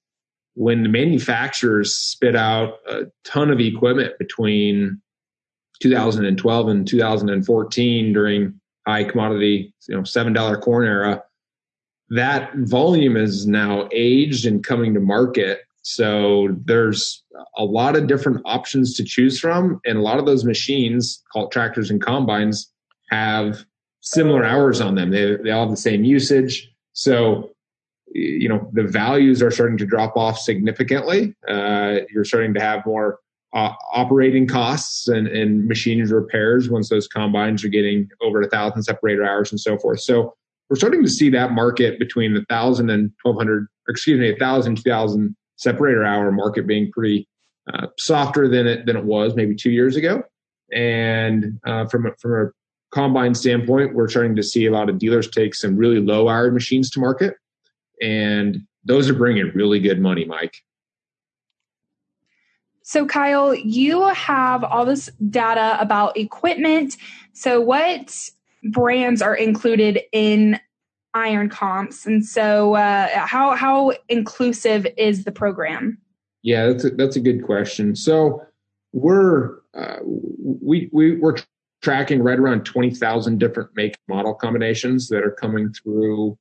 when 0.54 0.84
the 0.84 0.90
manufacturers 0.90 1.94
spit 1.94 2.36
out 2.36 2.76
a 2.88 3.04
ton 3.26 3.52
of 3.52 3.60
equipment 3.60 4.18
between 4.18 5.02
2012 5.82 6.68
and 6.70 6.88
2014 6.88 8.14
during 8.14 8.60
high 8.88 9.04
commodity, 9.04 9.74
you 9.90 9.96
know, 9.96 10.04
seven 10.04 10.32
dollar 10.32 10.58
corn 10.58 10.86
era, 10.86 11.22
that 12.10 12.56
volume 12.56 13.18
is 13.18 13.46
now 13.46 13.90
aged 13.92 14.46
and 14.46 14.64
coming 14.64 14.94
to 14.94 15.00
market 15.00 15.60
so 15.88 16.48
there's 16.66 17.24
a 17.60 17.64
lot 17.64 17.96
of 17.96 18.08
different 18.08 18.42
options 18.44 18.96
to 18.96 19.04
choose 19.04 19.40
from. 19.40 19.80
And 19.86 20.00
a 20.00 20.02
lot 20.02 20.18
of 20.18 20.26
those 20.26 20.44
machines 20.44 21.22
called 21.32 21.52
tractors 21.52 21.92
and 21.92 22.02
combines 22.02 22.72
have 23.12 23.64
similar 24.02 24.44
hours 24.44 24.82
on 24.82 24.96
them. 24.96 25.12
They, 25.12 25.36
they 25.36 25.52
all 25.52 25.66
have 25.66 25.70
the 25.70 25.78
same 25.78 26.04
usage. 26.04 26.68
So, 26.94 27.52
you 28.08 28.50
know, 28.50 28.68
the 28.74 28.82
values 28.82 29.44
are 29.44 29.52
starting 29.52 29.78
to 29.78 29.86
drop 29.86 30.18
off 30.18 30.40
significantly. 30.40 31.36
Uh, 31.48 31.98
you're 32.12 32.26
starting 32.26 32.56
to 32.56 32.60
have 32.60 32.84
more 32.84 33.20
uh, 33.54 33.74
operating 33.94 34.48
costs 34.48 35.08
and, 35.08 35.28
and 35.28 35.68
machines 35.68 36.12
repairs 36.12 36.68
once 36.68 36.90
those 36.90 37.08
combines 37.08 37.64
are 37.64 37.70
getting 37.70 38.10
over 38.24 38.42
a 38.42 38.50
thousand 38.50 38.82
separator 38.82 39.24
hours 39.24 39.52
and 39.52 39.60
so 39.60 39.78
forth. 39.78 40.00
So 40.00 40.34
we're 40.68 40.78
starting 40.78 41.04
to 41.04 41.10
see 41.10 41.30
that 41.30 41.52
market 41.52 42.00
between 42.00 42.34
the 42.34 42.44
thousand 42.50 42.90
and 42.90 43.12
1200, 43.22 43.68
excuse 43.88 44.20
me, 44.20 44.32
a 44.32 44.36
thousand, 44.36 44.78
two 44.78 44.90
thousand 44.90 45.36
separator 45.56 46.04
hour 46.04 46.32
market 46.32 46.68
being 46.68 46.92
pretty 46.92 47.28
uh, 47.74 47.88
softer 47.98 48.48
than 48.48 48.68
it 48.68 48.86
than 48.86 48.96
it 48.96 49.06
was 49.06 49.36
maybe 49.36 49.56
two 49.56 49.72
years 49.72 49.96
ago. 49.96 50.24
And 50.72 51.60
uh, 51.66 51.86
from 51.86 52.08
a, 52.08 52.12
from 52.20 52.48
a 52.48 52.52
combine 52.92 53.36
standpoint, 53.36 53.94
we're 53.94 54.08
starting 54.08 54.36
to 54.36 54.44
see 54.44 54.66
a 54.66 54.72
lot 54.72 54.90
of 54.90 54.98
dealers 54.98 55.30
take 55.30 55.56
some 55.56 55.76
really 55.76 56.00
low 56.00 56.28
hour 56.28 56.52
machines 56.52 56.90
to 56.92 57.00
market, 57.00 57.36
and 58.02 58.62
those 58.84 59.10
are 59.10 59.14
bringing 59.14 59.52
really 59.54 59.80
good 59.80 60.00
money, 60.00 60.26
Mike. 60.26 60.56
So, 62.88 63.08
Kyle, 63.08 63.56
you 63.56 64.10
have 64.10 64.64
all 64.64 64.86
this 64.86 65.10
data 65.32 65.76
about 65.82 66.18
equipment. 66.18 66.98
So, 67.34 67.60
what 67.60 68.16
brands 68.64 69.24
are 69.24 69.36
included 69.36 70.02
in 70.12 70.60
iron 71.16 71.50
comps. 71.50 72.06
And 72.06 72.24
so 72.24 72.76
uh, 72.76 73.08
how 73.26 73.56
how 73.56 73.94
inclusive 74.10 74.86
is 74.98 75.24
the 75.24 75.32
program? 75.32 75.98
Yeah 76.44 76.68
that's 76.68 76.84
a, 76.86 76.90
that's 76.92 77.16
a 77.16 77.22
good 77.22 77.44
question. 77.44 77.96
So 77.96 78.44
we're 78.94 79.56
uh, 79.74 79.98
we, 80.06 80.90
we 80.94 81.18
we're 81.18 81.38
tracking 81.82 82.24
right 82.24 82.40
around 82.40 82.64
20,000 82.64 83.40
different 83.40 83.70
make 83.76 83.96
model 84.08 84.34
combinations 84.34 85.08
that 85.10 85.24
are 85.24 85.32
coming 85.32 85.72
through 85.72 86.38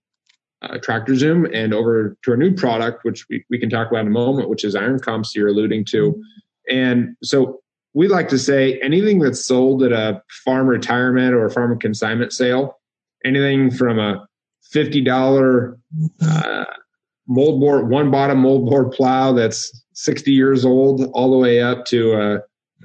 uh, 0.62 0.78
Tractor 0.78 1.14
Zoom 1.14 1.46
and 1.52 1.74
over 1.74 2.16
to 2.22 2.30
our 2.30 2.37
new 2.37 2.54
product, 2.54 3.04
which 3.04 3.28
we, 3.28 3.44
we 3.50 3.58
can 3.58 3.68
talk 3.68 3.90
about 3.90 4.00
in 4.00 4.06
a 4.06 4.10
moment, 4.10 4.48
which 4.48 4.64
is 4.64 4.74
Iron 4.74 4.98
Comps 4.98 5.34
you're 5.34 5.48
alluding 5.48 5.84
to. 5.87 6.18
And 6.70 7.14
so 7.22 7.60
we 7.92 8.08
like 8.08 8.28
to 8.28 8.38
say 8.38 8.80
anything 8.80 9.18
that's 9.18 9.44
sold 9.44 9.82
at 9.82 9.92
a 9.92 10.22
farm 10.44 10.66
retirement 10.66 11.34
or 11.34 11.44
a 11.44 11.50
farm 11.50 11.78
consignment 11.78 12.32
sale, 12.32 12.80
anything 13.24 13.70
from 13.70 13.98
a 13.98 14.26
fifty 14.74 15.00
dollar 15.00 15.78
uh, 16.20 16.64
moldboard 17.30 17.87
one 17.87 18.10
bottom 18.10 18.42
moldboard 18.42 18.92
plow 18.92 19.32
that's 19.32 19.84
sixty 19.94 20.32
years 20.32 20.66
old, 20.66 21.08
all 21.14 21.30
the 21.30 21.38
way 21.38 21.62
up 21.62 21.87
to 21.87 22.12
a 22.12 22.32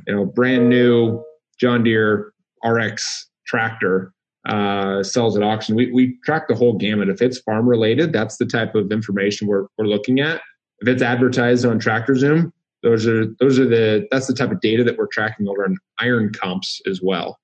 you 0.07 0.15
know 0.15 0.25
brand 0.25 0.69
new 0.69 1.21
John 1.59 1.83
Deere 1.83 2.31
RX 2.63 3.29
tractor 3.45 4.13
uh, 4.47 5.03
sells 5.03 5.35
at 5.35 5.43
auction. 5.43 5.75
We 5.75 5.91
we 5.91 6.17
track 6.23 6.47
the 6.47 6.55
whole 6.55 6.77
gamut. 6.77 7.09
If 7.09 7.21
it's 7.21 7.39
farm 7.39 7.67
related, 7.67 8.13
that's 8.13 8.37
the 8.37 8.45
type 8.45 8.75
of 8.75 8.91
information 8.91 9.47
we're 9.47 9.65
we're 9.77 9.85
looking 9.85 10.19
at. 10.19 10.41
If 10.81 10.87
it's 10.87 11.01
advertised 11.01 11.65
on 11.65 11.79
Tractor 11.79 12.15
Zoom, 12.15 12.53
those 12.83 13.05
are 13.07 13.25
those 13.39 13.59
are 13.59 13.67
the 13.67 14.07
that's 14.11 14.27
the 14.27 14.33
type 14.33 14.51
of 14.51 14.61
data 14.61 14.83
that 14.83 14.97
we're 14.97 15.07
tracking 15.07 15.47
over 15.47 15.65
on 15.65 15.75
Iron 15.99 16.31
Comps 16.31 16.81
as 16.87 17.01
well. 17.01 17.39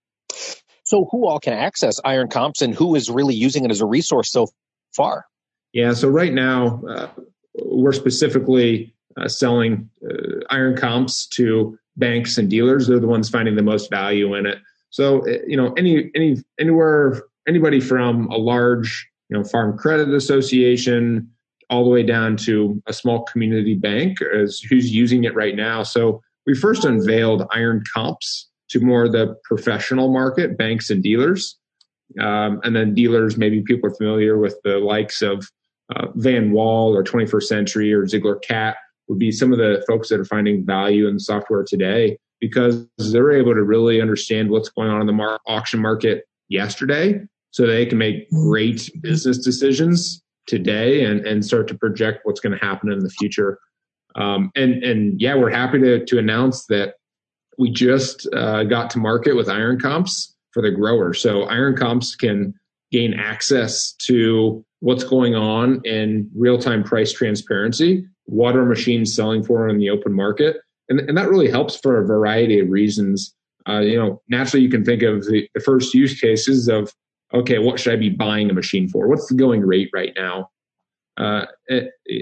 So, 0.85 1.07
who 1.11 1.27
all 1.27 1.39
can 1.39 1.53
access 1.53 1.99
Iron 2.05 2.29
Comps 2.29 2.61
and 2.61 2.73
who 2.73 2.95
is 2.95 3.09
really 3.09 3.35
using 3.35 3.65
it 3.65 3.71
as 3.71 3.81
a 3.81 3.85
resource 3.85 4.31
so 4.31 4.47
far? 4.95 5.25
Yeah, 5.73 5.93
so 5.93 6.07
right 6.07 6.33
now 6.33 6.81
uh, 6.87 7.07
we're 7.63 7.91
specifically 7.91 8.93
uh, 9.17 9.27
selling 9.27 9.89
uh, 10.07 10.39
Iron 10.51 10.77
Comps 10.77 11.27
to 11.29 11.77
banks 11.97 12.37
and 12.37 12.49
dealers. 12.49 12.87
They're 12.87 12.99
the 12.99 13.07
ones 13.07 13.29
finding 13.29 13.55
the 13.55 13.63
most 13.63 13.89
value 13.89 14.35
in 14.35 14.45
it. 14.45 14.59
So, 14.91 15.27
uh, 15.27 15.39
you 15.47 15.57
know, 15.57 15.73
any 15.73 16.11
any 16.15 16.37
anywhere 16.59 17.23
anybody 17.47 17.79
from 17.79 18.27
a 18.27 18.37
large 18.37 19.09
you 19.29 19.37
know 19.37 19.43
farm 19.43 19.77
credit 19.77 20.13
association 20.13 21.29
all 21.69 21.83
the 21.83 21.89
way 21.89 22.03
down 22.03 22.37
to 22.37 22.81
a 22.85 22.93
small 22.93 23.23
community 23.23 23.73
bank 23.73 24.19
is 24.21 24.59
who's 24.61 24.93
using 24.93 25.23
it 25.23 25.33
right 25.33 25.55
now. 25.55 25.81
So 25.81 26.21
we 26.45 26.53
first 26.53 26.85
unveiled 26.85 27.47
Iron 27.51 27.83
Comps 27.91 28.49
to 28.69 28.79
more 28.79 29.07
the 29.07 29.35
professional 29.43 30.11
market, 30.11 30.57
banks 30.57 30.89
and 30.89 31.03
dealers. 31.03 31.57
Um, 32.19 32.59
and 32.63 32.75
then 32.75 32.93
dealers, 32.93 33.37
maybe 33.37 33.61
people 33.61 33.89
are 33.89 33.95
familiar 33.95 34.37
with 34.37 34.57
the 34.63 34.77
likes 34.77 35.21
of 35.21 35.49
uh, 35.95 36.07
Van 36.15 36.51
Wall 36.51 36.95
or 36.95 37.03
21st 37.03 37.43
Century 37.43 37.93
or 37.93 38.07
Ziegler 38.07 38.37
Cat 38.37 38.77
would 39.07 39.19
be 39.19 39.31
some 39.31 39.51
of 39.51 39.59
the 39.59 39.83
folks 39.87 40.09
that 40.09 40.19
are 40.19 40.25
finding 40.25 40.65
value 40.65 41.07
in 41.07 41.19
software 41.19 41.63
today 41.63 42.17
because 42.39 42.85
they're 42.97 43.31
able 43.31 43.53
to 43.53 43.63
really 43.63 44.01
understand 44.01 44.49
what's 44.49 44.69
going 44.69 44.89
on 44.89 45.01
in 45.01 45.07
the 45.07 45.13
mar- 45.13 45.39
auction 45.47 45.79
market 45.79 46.25
yesterday 46.49 47.19
so 47.51 47.65
they 47.65 47.85
can 47.85 47.97
make 47.97 48.29
great 48.31 48.89
business 49.01 49.37
decisions 49.37 50.21
today 50.47 51.05
and, 51.05 51.25
and 51.25 51.45
start 51.45 51.67
to 51.67 51.75
project 51.75 52.19
what's 52.23 52.39
going 52.39 52.57
to 52.57 52.65
happen 52.65 52.91
in 52.91 52.99
the 52.99 53.09
future. 53.09 53.59
Um, 54.15 54.51
and, 54.55 54.83
and 54.83 55.19
yeah, 55.19 55.35
we're 55.35 55.49
happy 55.49 55.79
to, 55.79 56.05
to 56.05 56.17
announce 56.17 56.65
that 56.67 56.95
we 57.57 57.71
just 57.71 58.27
uh, 58.33 58.63
got 58.63 58.89
to 58.91 58.99
market 58.99 59.35
with 59.35 59.49
Iron 59.49 59.79
Comps 59.79 60.35
for 60.51 60.61
the 60.61 60.71
grower. 60.71 61.13
So 61.13 61.43
Iron 61.43 61.75
Comps 61.75 62.15
can 62.15 62.53
gain 62.91 63.13
access 63.13 63.93
to 64.07 64.63
what's 64.79 65.03
going 65.03 65.35
on 65.35 65.81
in 65.83 66.29
real 66.35 66.57
time 66.57 66.83
price 66.83 67.11
transparency, 67.11 68.05
what 68.25 68.55
are 68.55 68.65
machines 68.65 69.15
selling 69.15 69.43
for 69.43 69.67
in 69.67 69.77
the 69.77 69.89
open 69.89 70.13
market. 70.13 70.57
And, 70.89 70.99
and 70.99 71.17
that 71.17 71.29
really 71.29 71.49
helps 71.49 71.77
for 71.77 71.99
a 71.99 72.05
variety 72.05 72.59
of 72.59 72.69
reasons. 72.69 73.33
uh, 73.67 73.79
you 73.79 73.97
know, 73.97 74.21
naturally 74.29 74.63
you 74.63 74.69
can 74.69 74.83
think 74.83 75.01
of 75.01 75.25
the, 75.25 75.47
the 75.53 75.61
first 75.61 75.93
use 75.93 76.19
cases 76.19 76.67
of, 76.67 76.93
okay, 77.33 77.59
what 77.59 77.79
should 77.79 77.93
I 77.93 77.97
be 77.97 78.09
buying 78.09 78.49
a 78.49 78.53
machine 78.53 78.87
for? 78.87 79.07
What's 79.07 79.27
the 79.27 79.35
going 79.35 79.61
rate 79.61 79.89
right 79.93 80.13
now? 80.15 80.49
Uh, 81.17 81.45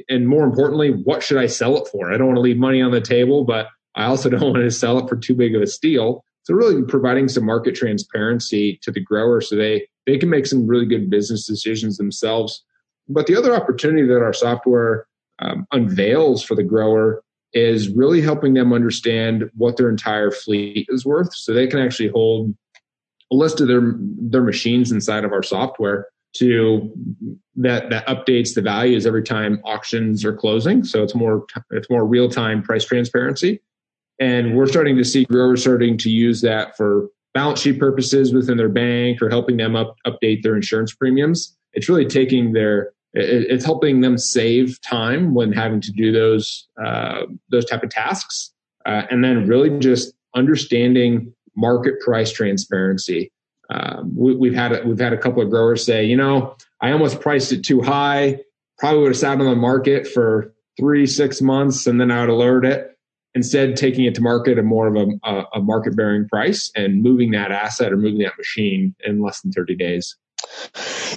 and 0.08 0.28
more 0.28 0.44
importantly, 0.44 0.92
what 0.92 1.24
should 1.24 1.38
I 1.38 1.48
sell 1.48 1.78
it 1.78 1.88
for? 1.92 2.14
I 2.14 2.18
don't 2.18 2.28
want 2.28 2.38
to 2.38 2.42
leave 2.42 2.58
money 2.58 2.82
on 2.82 2.92
the 2.92 3.02
table, 3.02 3.44
but 3.44 3.68
I 3.96 4.06
also 4.06 4.30
don't 4.30 4.42
want 4.42 4.64
to 4.64 4.72
sell 4.72 5.00
it 5.00 5.10
for 5.10 5.16
too 5.16 5.36
big 5.36 5.56
of 5.56 5.62
a 5.62 5.68
steal. 5.68 6.24
So 6.44 6.54
really 6.54 6.84
providing 6.84 7.30
some 7.30 7.46
market 7.46 7.76
transparency 7.76 8.80
to 8.84 8.92
the 8.92 9.00
grower 9.00 9.40
so 9.40 9.56
they, 9.56 9.88
they 10.06 10.18
can 10.18 10.30
make 10.30 10.46
some 10.46 10.68
really 10.68 10.86
good 10.86 11.10
business 11.10 11.48
decisions 11.48 11.98
themselves. 11.98 12.64
But 13.08 13.28
the 13.28 13.36
other 13.36 13.56
opportunity 13.56 14.06
that 14.08 14.22
our 14.22 14.34
software 14.34 15.08
um, 15.40 15.66
unveils 15.72 16.44
for 16.44 16.56
the 16.56 16.64
grower 16.64 17.24
is 17.54 17.90
really 17.90 18.22
helping 18.22 18.56
them 18.56 18.74
understand 18.74 19.50
what 19.56 19.78
their 19.78 19.90
entire 19.90 20.32
fleet 20.32 20.88
is 20.90 21.06
worth 21.06 21.34
so 21.34 21.54
they 21.54 21.68
can 21.68 21.80
actually 21.80 22.10
hold 22.10 22.54
a 23.32 23.36
list 23.36 23.62
of 23.62 23.68
their 23.68 23.94
their 23.98 24.44
machines 24.44 24.92
inside 24.92 25.24
of 25.24 25.32
our 25.32 25.44
software 25.44 26.08
to 26.34 26.92
that 27.56 27.90
that 27.90 28.06
updates 28.08 28.56
the 28.56 28.62
values 28.62 29.06
every 29.06 29.24
time 29.24 29.62
auctions 29.64 30.26
are 30.26 30.36
closing 30.36 30.84
so 30.84 31.04
it's 31.04 31.14
more 31.14 31.46
it's 31.72 31.90
more 31.90 32.06
real 32.06 32.28
time 32.28 32.64
price 32.64 32.86
transparency 32.86 33.62
and 34.20 34.56
we're 34.56 34.68
starting 34.68 34.98
to 34.98 35.04
see 35.04 35.26
growers 35.26 35.62
starting 35.62 35.98
to 35.98 36.10
use 36.10 36.42
that 36.42 36.76
for 36.78 37.10
balance 37.34 37.62
sheet 37.62 37.80
purposes 37.80 38.34
within 38.34 38.58
their 38.58 38.70
bank 38.70 39.22
or 39.22 39.30
helping 39.30 39.58
them 39.58 39.76
up, 39.76 39.96
update 40.06 40.44
their 40.44 40.56
insurance 40.56 40.94
premiums 40.94 41.56
it's 41.74 41.90
really 41.90 42.06
taking 42.06 42.54
their 42.54 42.92
it's 43.16 43.64
helping 43.64 44.02
them 44.02 44.18
save 44.18 44.82
time 44.82 45.36
when 45.36 45.52
having 45.52 45.80
to 45.82 45.92
do 45.92 46.12
those 46.12 46.68
uh, 46.84 47.22
those 47.50 47.66
type 47.66 47.84
of 47.84 47.90
tasks, 47.90 48.52
uh, 48.88 49.04
and 49.12 49.24
then 49.24 49.48
really 49.48 49.78
just 49.80 50.14
understanding 50.36 51.32
market 51.56 52.00
price 52.00 52.32
transparency. 52.32 53.32
Um, 53.70 54.14
we, 54.16 54.54
have 54.54 54.72
had 54.72 54.84
a, 54.84 54.88
we've 54.88 55.00
had 55.00 55.14
a 55.14 55.18
couple 55.18 55.42
of 55.42 55.50
growers 55.50 55.86
say, 55.86 56.04
you 56.04 56.18
know, 56.18 56.56
I 56.82 56.92
almost 56.92 57.22
priced 57.22 57.52
it 57.52 57.64
too 57.64 57.82
high. 57.82 58.40
Probably 58.80 59.02
would 59.02 59.10
have 59.10 59.18
sat 59.18 59.40
on 59.40 59.46
the 59.46 59.56
market 59.56 60.08
for 60.08 60.54
three 60.80 61.06
six 61.06 61.40
months, 61.40 61.86
and 61.86 62.02
then 62.02 62.10
I 62.10 62.22
would 62.22 62.30
alert 62.30 62.66
it. 62.66 62.93
Instead, 63.36 63.76
taking 63.76 64.06
it 64.06 64.16
to 64.16 64.22
market 64.22 64.58
at 64.58 64.66
more 64.66 64.88
of 64.88 64.96
a, 64.96 65.44
a 65.54 65.62
market 65.62 65.96
bearing 65.96 66.28
price 66.28 66.72
and 66.76 67.02
moving 67.02 67.32
that 67.32 67.52
asset 67.52 67.92
or 67.92 67.98
moving 67.98 68.20
that 68.20 68.38
machine 68.38 68.96
in 69.04 69.22
less 69.22 69.42
than 69.42 69.52
thirty 69.52 69.76
days. 69.76 70.16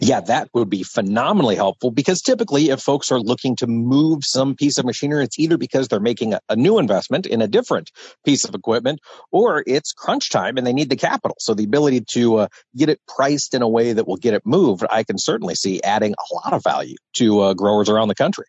Yeah, 0.00 0.20
that 0.20 0.50
would 0.54 0.70
be 0.70 0.82
phenomenally 0.82 1.56
helpful 1.56 1.90
because 1.90 2.20
typically, 2.20 2.70
if 2.70 2.80
folks 2.80 3.10
are 3.10 3.20
looking 3.20 3.56
to 3.56 3.66
move 3.66 4.24
some 4.24 4.54
piece 4.54 4.78
of 4.78 4.84
machinery, 4.84 5.24
it's 5.24 5.38
either 5.38 5.56
because 5.56 5.88
they're 5.88 6.00
making 6.00 6.34
a, 6.34 6.40
a, 6.48 6.56
new 6.56 6.78
investment 6.78 7.26
in 7.26 7.40
a 7.40 7.48
different 7.48 7.90
piece 8.24 8.44
of 8.44 8.54
equipment 8.54 9.00
or 9.32 9.64
it's 9.66 9.92
crunch 9.92 10.30
time 10.30 10.56
and 10.56 10.66
they 10.66 10.72
need 10.72 10.90
the 10.90 10.96
capital. 10.96 11.36
So 11.40 11.54
the 11.54 11.64
ability 11.64 12.02
to 12.12 12.36
uh, 12.36 12.48
get 12.76 12.88
it 12.88 13.00
priced 13.08 13.54
in 13.54 13.62
a 13.62 13.68
way 13.68 13.92
that 13.92 14.06
will 14.06 14.16
get 14.16 14.34
it 14.34 14.42
moved, 14.44 14.84
I 14.90 15.02
can 15.02 15.18
certainly 15.18 15.54
see 15.54 15.82
adding 15.82 16.12
a 16.14 16.34
lot 16.34 16.52
of 16.52 16.62
value 16.62 16.96
to 17.14 17.40
uh, 17.40 17.54
growers 17.54 17.88
around 17.88 18.08
the 18.08 18.14
country. 18.14 18.46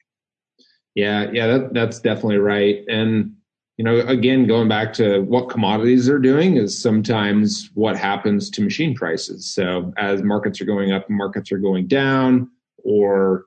Yeah, 0.95 1.29
yeah, 1.31 1.47
that, 1.47 1.73
that's 1.73 1.99
definitely 1.99 2.37
right. 2.37 2.83
And 2.89 3.35
you 3.77 3.83
know, 3.83 3.99
again, 4.07 4.47
going 4.47 4.67
back 4.67 4.91
to 4.93 5.21
what 5.21 5.49
commodities 5.49 6.09
are 6.09 6.17
doing 6.17 6.57
is 6.57 6.81
sometimes 6.81 7.69
what 7.75 7.95
happens 7.95 8.49
to 8.49 8.61
machine 8.61 8.95
prices. 8.95 9.53
So 9.53 9.93
as 9.97 10.23
markets 10.23 10.59
are 10.59 10.65
going 10.65 10.91
up, 10.91 11.07
markets 11.09 11.51
are 11.51 11.59
going 11.59 11.87
down, 11.87 12.49
or 12.83 13.45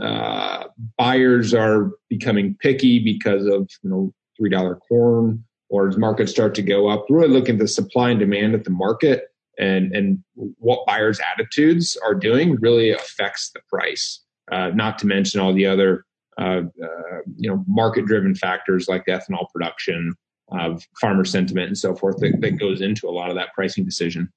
uh, 0.00 0.64
buyers 0.96 1.52
are 1.52 1.90
becoming 2.08 2.56
picky 2.60 2.98
because 2.98 3.44
of 3.46 3.70
you 3.82 3.90
know 3.90 4.14
three 4.38 4.48
dollar 4.48 4.76
corn, 4.76 5.44
or 5.68 5.88
as 5.88 5.98
markets 5.98 6.32
start 6.32 6.54
to 6.54 6.62
go 6.62 6.88
up, 6.88 7.04
really 7.10 7.28
looking 7.28 7.56
at 7.56 7.60
the 7.60 7.68
supply 7.68 8.08
and 8.10 8.20
demand 8.20 8.54
at 8.54 8.64
the 8.64 8.70
market 8.70 9.28
and 9.58 9.94
and 9.94 10.24
what 10.34 10.86
buyers' 10.86 11.20
attitudes 11.34 11.98
are 12.02 12.14
doing 12.14 12.56
really 12.56 12.90
affects 12.90 13.50
the 13.50 13.60
price. 13.68 14.20
Uh, 14.50 14.68
not 14.68 14.98
to 14.98 15.06
mention 15.06 15.40
all 15.40 15.52
the 15.52 15.66
other 15.66 16.06
uh, 16.38 16.62
uh, 16.82 17.18
you 17.36 17.50
know 17.50 17.64
market 17.66 18.06
driven 18.06 18.34
factors 18.34 18.88
like 18.88 19.06
ethanol 19.06 19.46
production, 19.52 20.14
of 20.50 20.86
farmer 21.00 21.24
sentiment, 21.24 21.68
and 21.68 21.78
so 21.78 21.94
forth 21.94 22.16
that, 22.18 22.40
that 22.40 22.58
goes 22.58 22.80
into 22.80 23.08
a 23.08 23.10
lot 23.12 23.30
of 23.30 23.36
that 23.36 23.52
pricing 23.54 23.84
decision. 23.84 24.30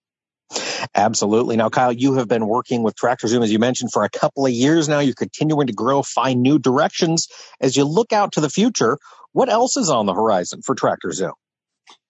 Absolutely. 0.95 1.55
Now, 1.55 1.69
Kyle, 1.69 1.93
you 1.93 2.15
have 2.15 2.27
been 2.27 2.47
working 2.47 2.83
with 2.83 2.95
Tractor 2.95 3.27
Zoom, 3.27 3.43
as 3.43 3.51
you 3.51 3.59
mentioned, 3.59 3.91
for 3.93 4.03
a 4.03 4.09
couple 4.09 4.45
of 4.45 4.51
years 4.51 4.89
now. 4.89 4.99
You're 4.99 5.13
continuing 5.13 5.67
to 5.67 5.73
grow, 5.73 6.01
find 6.01 6.41
new 6.41 6.59
directions. 6.59 7.27
As 7.61 7.77
you 7.77 7.85
look 7.85 8.11
out 8.11 8.33
to 8.33 8.41
the 8.41 8.49
future, 8.49 8.97
what 9.31 9.47
else 9.47 9.77
is 9.77 9.89
on 9.89 10.05
the 10.05 10.13
horizon 10.13 10.61
for 10.61 10.75
Tractor 10.75 11.11
Zoom? 11.11 11.33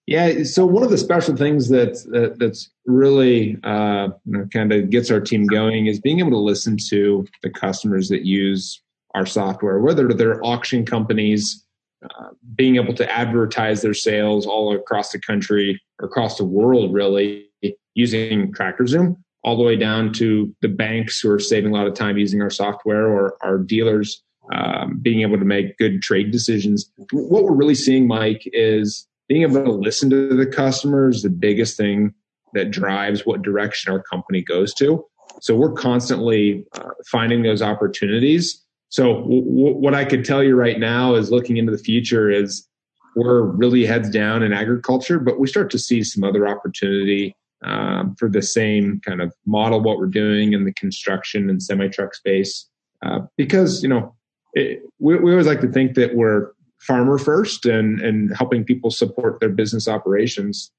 Yeah, 0.06 0.42
so 0.42 0.66
one 0.66 0.82
of 0.82 0.90
the 0.90 0.98
special 0.98 1.36
things 1.36 1.68
that, 1.68 1.92
that 2.10 2.40
that's 2.40 2.70
really 2.86 3.56
uh, 3.62 4.08
you 4.24 4.38
know, 4.38 4.48
kind 4.52 4.72
of 4.72 4.90
gets 4.90 5.12
our 5.12 5.20
team 5.20 5.46
going 5.46 5.86
is 5.86 6.00
being 6.00 6.18
able 6.18 6.32
to 6.32 6.38
listen 6.38 6.76
to 6.88 7.24
the 7.44 7.50
customers 7.50 8.08
that 8.08 8.24
use 8.24 8.82
our 9.14 9.26
software, 9.26 9.78
whether 9.78 10.08
they're 10.08 10.44
auction 10.44 10.84
companies, 10.84 11.64
uh, 12.04 12.28
being 12.54 12.76
able 12.76 12.94
to 12.94 13.10
advertise 13.10 13.82
their 13.82 13.94
sales 13.94 14.46
all 14.46 14.74
across 14.74 15.10
the 15.12 15.20
country 15.20 15.80
or 16.00 16.06
across 16.06 16.38
the 16.38 16.44
world, 16.44 16.92
really 16.92 17.48
using 17.94 18.52
Tractor 18.52 18.86
Zoom, 18.86 19.22
all 19.44 19.56
the 19.56 19.62
way 19.62 19.76
down 19.76 20.12
to 20.14 20.54
the 20.62 20.68
banks 20.68 21.20
who 21.20 21.30
are 21.30 21.38
saving 21.38 21.72
a 21.72 21.74
lot 21.74 21.86
of 21.86 21.94
time 21.94 22.16
using 22.18 22.40
our 22.42 22.50
software 22.50 23.08
or 23.08 23.36
our 23.42 23.58
dealers 23.58 24.22
um, 24.52 24.98
being 25.00 25.20
able 25.20 25.38
to 25.38 25.44
make 25.44 25.78
good 25.78 26.02
trade 26.02 26.30
decisions. 26.30 26.90
What 27.12 27.44
we're 27.44 27.54
really 27.54 27.74
seeing, 27.74 28.06
Mike, 28.06 28.42
is 28.46 29.06
being 29.28 29.42
able 29.42 29.62
to 29.64 29.70
listen 29.70 30.10
to 30.10 30.34
the 30.34 30.46
customers, 30.46 31.22
the 31.22 31.30
biggest 31.30 31.76
thing 31.76 32.14
that 32.54 32.70
drives 32.70 33.24
what 33.24 33.42
direction 33.42 33.92
our 33.92 34.02
company 34.02 34.42
goes 34.42 34.74
to. 34.74 35.04
So 35.40 35.56
we're 35.56 35.72
constantly 35.72 36.66
uh, 36.74 36.90
finding 37.06 37.42
those 37.42 37.62
opportunities 37.62 38.61
so 38.92 39.22
w- 39.22 39.42
w- 39.42 39.76
what 39.76 39.94
I 39.94 40.04
could 40.04 40.22
tell 40.22 40.42
you 40.44 40.54
right 40.54 40.78
now 40.78 41.14
is 41.14 41.30
looking 41.30 41.56
into 41.56 41.72
the 41.72 41.78
future 41.78 42.30
is 42.30 42.68
we're 43.16 43.40
really 43.40 43.86
heads 43.86 44.10
down 44.10 44.42
in 44.42 44.52
agriculture, 44.52 45.18
but 45.18 45.40
we 45.40 45.46
start 45.46 45.70
to 45.70 45.78
see 45.78 46.04
some 46.04 46.22
other 46.22 46.46
opportunity 46.46 47.34
um, 47.64 48.14
for 48.16 48.28
the 48.28 48.42
same 48.42 49.00
kind 49.00 49.22
of 49.22 49.32
model 49.46 49.80
what 49.80 49.96
we're 49.96 50.06
doing 50.06 50.52
in 50.52 50.66
the 50.66 50.74
construction 50.74 51.48
and 51.48 51.62
semi 51.62 51.88
truck 51.88 52.14
space 52.14 52.68
uh, 53.00 53.20
because 53.38 53.82
you 53.82 53.88
know 53.88 54.14
it, 54.52 54.82
we, 54.98 55.16
we 55.16 55.30
always 55.30 55.46
like 55.46 55.62
to 55.62 55.72
think 55.72 55.94
that 55.94 56.14
we're 56.14 56.50
farmer 56.78 57.16
first 57.16 57.64
and 57.64 57.98
and 58.00 58.36
helping 58.36 58.62
people 58.62 58.90
support 58.90 59.40
their 59.40 59.48
business 59.48 59.88
operations. 59.88 60.70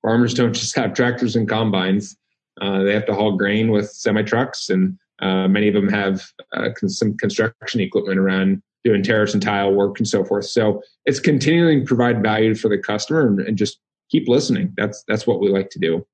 Farmers 0.00 0.32
don't 0.32 0.54
just 0.54 0.74
have 0.76 0.94
tractors 0.94 1.36
and 1.36 1.46
combines; 1.46 2.16
uh, 2.62 2.82
they 2.82 2.94
have 2.94 3.04
to 3.06 3.14
haul 3.14 3.36
grain 3.36 3.70
with 3.70 3.90
semi 3.90 4.22
trucks 4.22 4.70
and 4.70 4.98
uh, 5.20 5.48
many 5.48 5.68
of 5.68 5.74
them 5.74 5.88
have 5.88 6.22
uh, 6.52 6.68
some 6.86 7.16
construction 7.16 7.80
equipment 7.80 8.18
around 8.18 8.62
doing 8.84 9.02
terrace 9.02 9.34
and 9.34 9.42
tile 9.42 9.72
work 9.72 9.98
and 9.98 10.06
so 10.06 10.24
forth. 10.24 10.44
So 10.46 10.82
it's 11.06 11.18
continuing 11.18 11.80
to 11.80 11.86
provide 11.86 12.22
value 12.22 12.54
for 12.54 12.68
the 12.68 12.78
customer 12.78 13.26
and, 13.26 13.40
and 13.40 13.58
just 13.58 13.78
keep 14.10 14.28
listening. 14.28 14.72
That's 14.76 15.02
that's 15.08 15.26
what 15.26 15.40
we 15.40 15.48
like 15.48 15.70
to 15.70 15.78
do. 15.78 15.94
And 15.96 16.04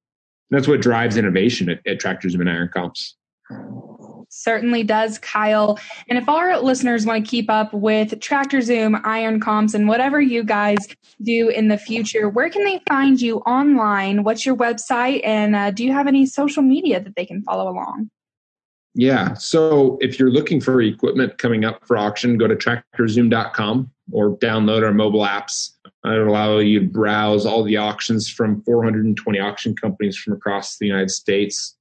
that's 0.50 0.68
what 0.68 0.80
drives 0.80 1.16
innovation 1.16 1.68
at, 1.68 1.80
at 1.86 2.00
Tractors 2.00 2.34
and 2.34 2.48
Iron 2.48 2.70
Comps. 2.72 3.16
Certainly 4.34 4.84
does, 4.84 5.18
Kyle. 5.18 5.78
And 6.08 6.16
if 6.16 6.26
our 6.26 6.58
listeners 6.60 7.04
want 7.04 7.22
to 7.22 7.30
keep 7.30 7.50
up 7.50 7.74
with 7.74 8.18
Tractor 8.20 8.62
Zoom, 8.62 8.96
Iron 9.04 9.40
Comps, 9.40 9.74
and 9.74 9.86
whatever 9.86 10.22
you 10.22 10.42
guys 10.42 10.78
do 11.22 11.50
in 11.50 11.68
the 11.68 11.76
future, 11.76 12.30
where 12.30 12.48
can 12.48 12.64
they 12.64 12.80
find 12.88 13.20
you 13.20 13.38
online? 13.40 14.24
What's 14.24 14.46
your 14.46 14.56
website? 14.56 15.20
And 15.22 15.54
uh, 15.54 15.70
do 15.70 15.84
you 15.84 15.92
have 15.92 16.06
any 16.06 16.24
social 16.24 16.62
media 16.62 16.98
that 16.98 17.14
they 17.14 17.26
can 17.26 17.42
follow 17.42 17.70
along? 17.70 18.08
Yeah. 18.94 19.33
So 19.35 19.98
if 20.00 20.18
you're 20.18 20.31
looking 20.31 20.61
for 20.61 20.83
equipment 20.83 21.38
coming 21.38 21.64
up 21.64 21.87
for 21.87 21.96
auction, 21.96 22.37
go 22.37 22.46
to 22.46 22.55
tractorzoom.com 22.55 23.90
or 24.11 24.37
download 24.37 24.85
our 24.85 24.92
mobile 24.92 25.22
apps. 25.22 25.70
It'll 26.05 26.28
allow 26.28 26.59
you 26.59 26.81
to 26.81 26.87
browse 26.87 27.46
all 27.46 27.62
the 27.62 27.78
auctions 27.78 28.28
from 28.28 28.61
420 28.62 29.38
auction 29.38 29.74
companies 29.74 30.18
from 30.18 30.35
across 30.35 30.76
the 30.78 30.87
United 30.87 31.11
States. 31.11 31.74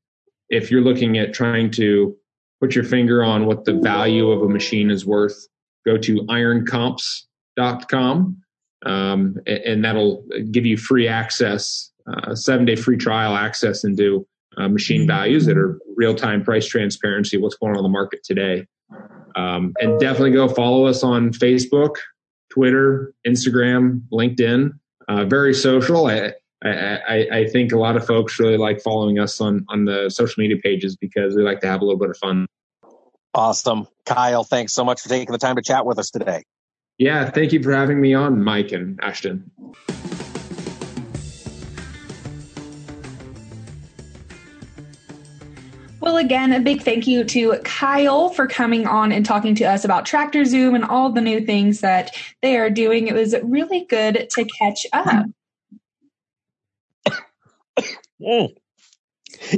If 0.50 0.72
you're 0.72 0.80
looking 0.82 1.18
at 1.18 1.34
trying 1.34 1.72
to 1.72 2.16
put 2.62 2.76
your 2.76 2.86
finger 2.86 3.24
on 3.24 3.46
what 3.46 3.66
the 3.66 3.74
value 3.74 4.30
of 4.30 4.44
a 4.44 4.50
machine 4.50 4.92
is 4.92 5.06
worth, 5.06 5.48
go 5.86 5.98
to 5.98 6.22
ironcomps.com 6.28 8.42
um, 8.86 9.38
and 9.46 9.84
that'll 9.84 10.24
give 10.52 10.66
you 10.66 10.78
free 10.78 11.08
access, 11.08 11.92
uh, 12.08 12.36
seven 12.36 12.66
day 12.66 12.76
free 12.76 12.98
trial 12.98 13.36
access 13.36 13.84
into 13.84 14.26
uh, 14.58 14.68
machine 14.68 15.08
values 15.08 15.46
that 15.46 15.58
are 15.58 15.80
real 15.96 16.16
time 16.16 16.44
price 16.44 16.68
transparency, 16.68 17.38
what's 17.38 17.56
going 17.56 17.72
on 17.72 17.78
in 17.78 17.84
the 17.84 17.90
market 17.90 18.24
today. 18.24 18.66
Um, 19.36 19.74
and 19.80 20.00
definitely 20.00 20.32
go 20.32 20.48
follow 20.50 20.86
us 20.86 21.04
on 21.04 21.32
Facebook, 21.32 21.96
Twitter, 22.50 23.14
Instagram, 23.26 24.02
LinkedIn. 24.12 24.72
Uh, 25.08 25.26
very 25.26 25.54
social. 25.54 26.08
I, 26.08 26.34
I, 26.64 27.28
I, 27.32 27.48
think 27.48 27.72
a 27.72 27.78
lot 27.78 27.96
of 27.96 28.06
folks 28.06 28.40
really 28.40 28.58
like 28.58 28.82
following 28.82 29.20
us 29.20 29.42
on, 29.42 29.66
on 29.70 29.86
the 29.86 30.10
social 30.10 30.42
media 30.42 30.58
pages 30.58 30.96
because 30.96 31.36
we 31.36 31.42
like 31.42 31.60
to 31.62 31.68
have 31.68 31.82
a 31.82 31.86
little 31.86 32.00
bit 32.00 32.10
of 32.12 32.18
fun. 32.18 32.46
Awesome. 33.34 33.88
Kyle, 34.06 34.44
thanks 34.44 34.74
so 34.74 34.84
much 34.84 35.02
for 35.02 35.10
taking 35.10 35.32
the 35.32 35.38
time 35.38 35.56
to 35.56 35.62
chat 35.62 35.86
with 35.86 35.98
us 35.98 36.12
today. 36.12 36.44
Yeah, 36.98 37.30
thank 37.32 37.52
you 37.52 37.64
for 37.64 37.72
having 37.72 38.00
me 38.00 38.14
on, 38.14 38.44
Mike 38.44 38.72
and 38.74 39.00
Ashton. 39.02 39.50
Well, 46.12 46.20
again, 46.20 46.52
a 46.52 46.60
big 46.60 46.82
thank 46.82 47.08
you 47.08 47.24
to 47.24 47.58
Kyle 47.64 48.28
for 48.28 48.46
coming 48.46 48.86
on 48.86 49.14
and 49.14 49.26
talking 49.26 49.56
to 49.56 49.64
us 49.64 49.86
about 49.86 50.06
Tractor 50.06 50.44
Zoom 50.44 50.76
and 50.76 50.84
all 50.84 51.10
the 51.10 51.22
new 51.22 51.46
things 51.46 51.80
that 51.80 52.14
they 52.42 52.58
are 52.58 52.70
doing. 52.70 53.08
It 53.08 53.14
was 53.14 53.34
really 53.42 53.86
good 53.86 54.28
to 54.30 54.44
catch 54.44 54.86
up. 54.92 55.28
Mm. 58.22 58.50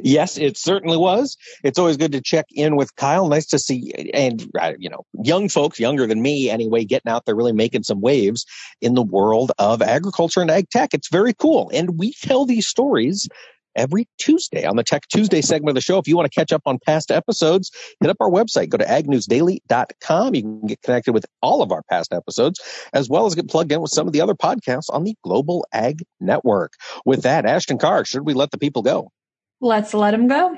Yes, 0.03 0.37
it 0.37 0.55
certainly 0.55 0.95
was. 0.95 1.37
It's 1.63 1.79
always 1.79 1.97
good 1.97 2.11
to 2.11 2.21
check 2.21 2.45
in 2.51 2.75
with 2.75 2.95
Kyle. 2.97 3.27
Nice 3.27 3.47
to 3.47 3.57
see, 3.57 3.91
and 4.13 4.47
uh, 4.61 4.73
you 4.77 4.89
know, 4.91 5.05
young 5.23 5.49
folks, 5.49 5.79
younger 5.79 6.05
than 6.05 6.21
me 6.21 6.51
anyway, 6.51 6.85
getting 6.85 7.11
out 7.11 7.25
there, 7.25 7.35
really 7.35 7.51
making 7.51 7.81
some 7.81 7.99
waves 7.99 8.45
in 8.79 8.93
the 8.93 9.01
world 9.01 9.51
of 9.57 9.81
agriculture 9.81 10.39
and 10.39 10.51
ag 10.51 10.69
tech. 10.69 10.93
It's 10.93 11.09
very 11.09 11.33
cool, 11.33 11.71
and 11.73 11.97
we 11.97 12.13
tell 12.13 12.45
these 12.45 12.67
stories 12.67 13.27
every 13.75 14.07
Tuesday 14.17 14.65
on 14.65 14.75
the 14.75 14.83
Tech 14.83 15.07
Tuesday 15.07 15.41
segment 15.41 15.69
of 15.69 15.75
the 15.75 15.81
show. 15.81 15.97
If 15.97 16.07
you 16.07 16.15
want 16.15 16.31
to 16.31 16.39
catch 16.39 16.51
up 16.51 16.61
on 16.65 16.79
past 16.85 17.11
episodes, 17.11 17.71
hit 17.99 18.09
up 18.09 18.17
our 18.19 18.29
website. 18.29 18.69
Go 18.69 18.77
to 18.77 18.85
agnewsdaily.com. 18.85 20.35
You 20.35 20.41
can 20.41 20.67
get 20.67 20.81
connected 20.81 21.13
with 21.13 21.25
all 21.41 21.61
of 21.61 21.71
our 21.71 21.83
past 21.89 22.13
episodes, 22.13 22.59
as 22.93 23.09
well 23.09 23.25
as 23.25 23.35
get 23.35 23.49
plugged 23.49 23.71
in 23.71 23.81
with 23.81 23.91
some 23.91 24.07
of 24.07 24.13
the 24.13 24.21
other 24.21 24.35
podcasts 24.35 24.89
on 24.89 25.03
the 25.03 25.15
Global 25.23 25.65
Ag 25.73 26.03
Network. 26.19 26.73
With 27.05 27.23
that, 27.23 27.45
Ashton 27.45 27.77
Carr, 27.77 28.05
should 28.05 28.25
we 28.25 28.33
let 28.33 28.51
the 28.51 28.57
people 28.57 28.81
go? 28.81 29.11
Let's 29.61 29.93
let 29.93 30.11
them 30.11 30.27
go. 30.27 30.57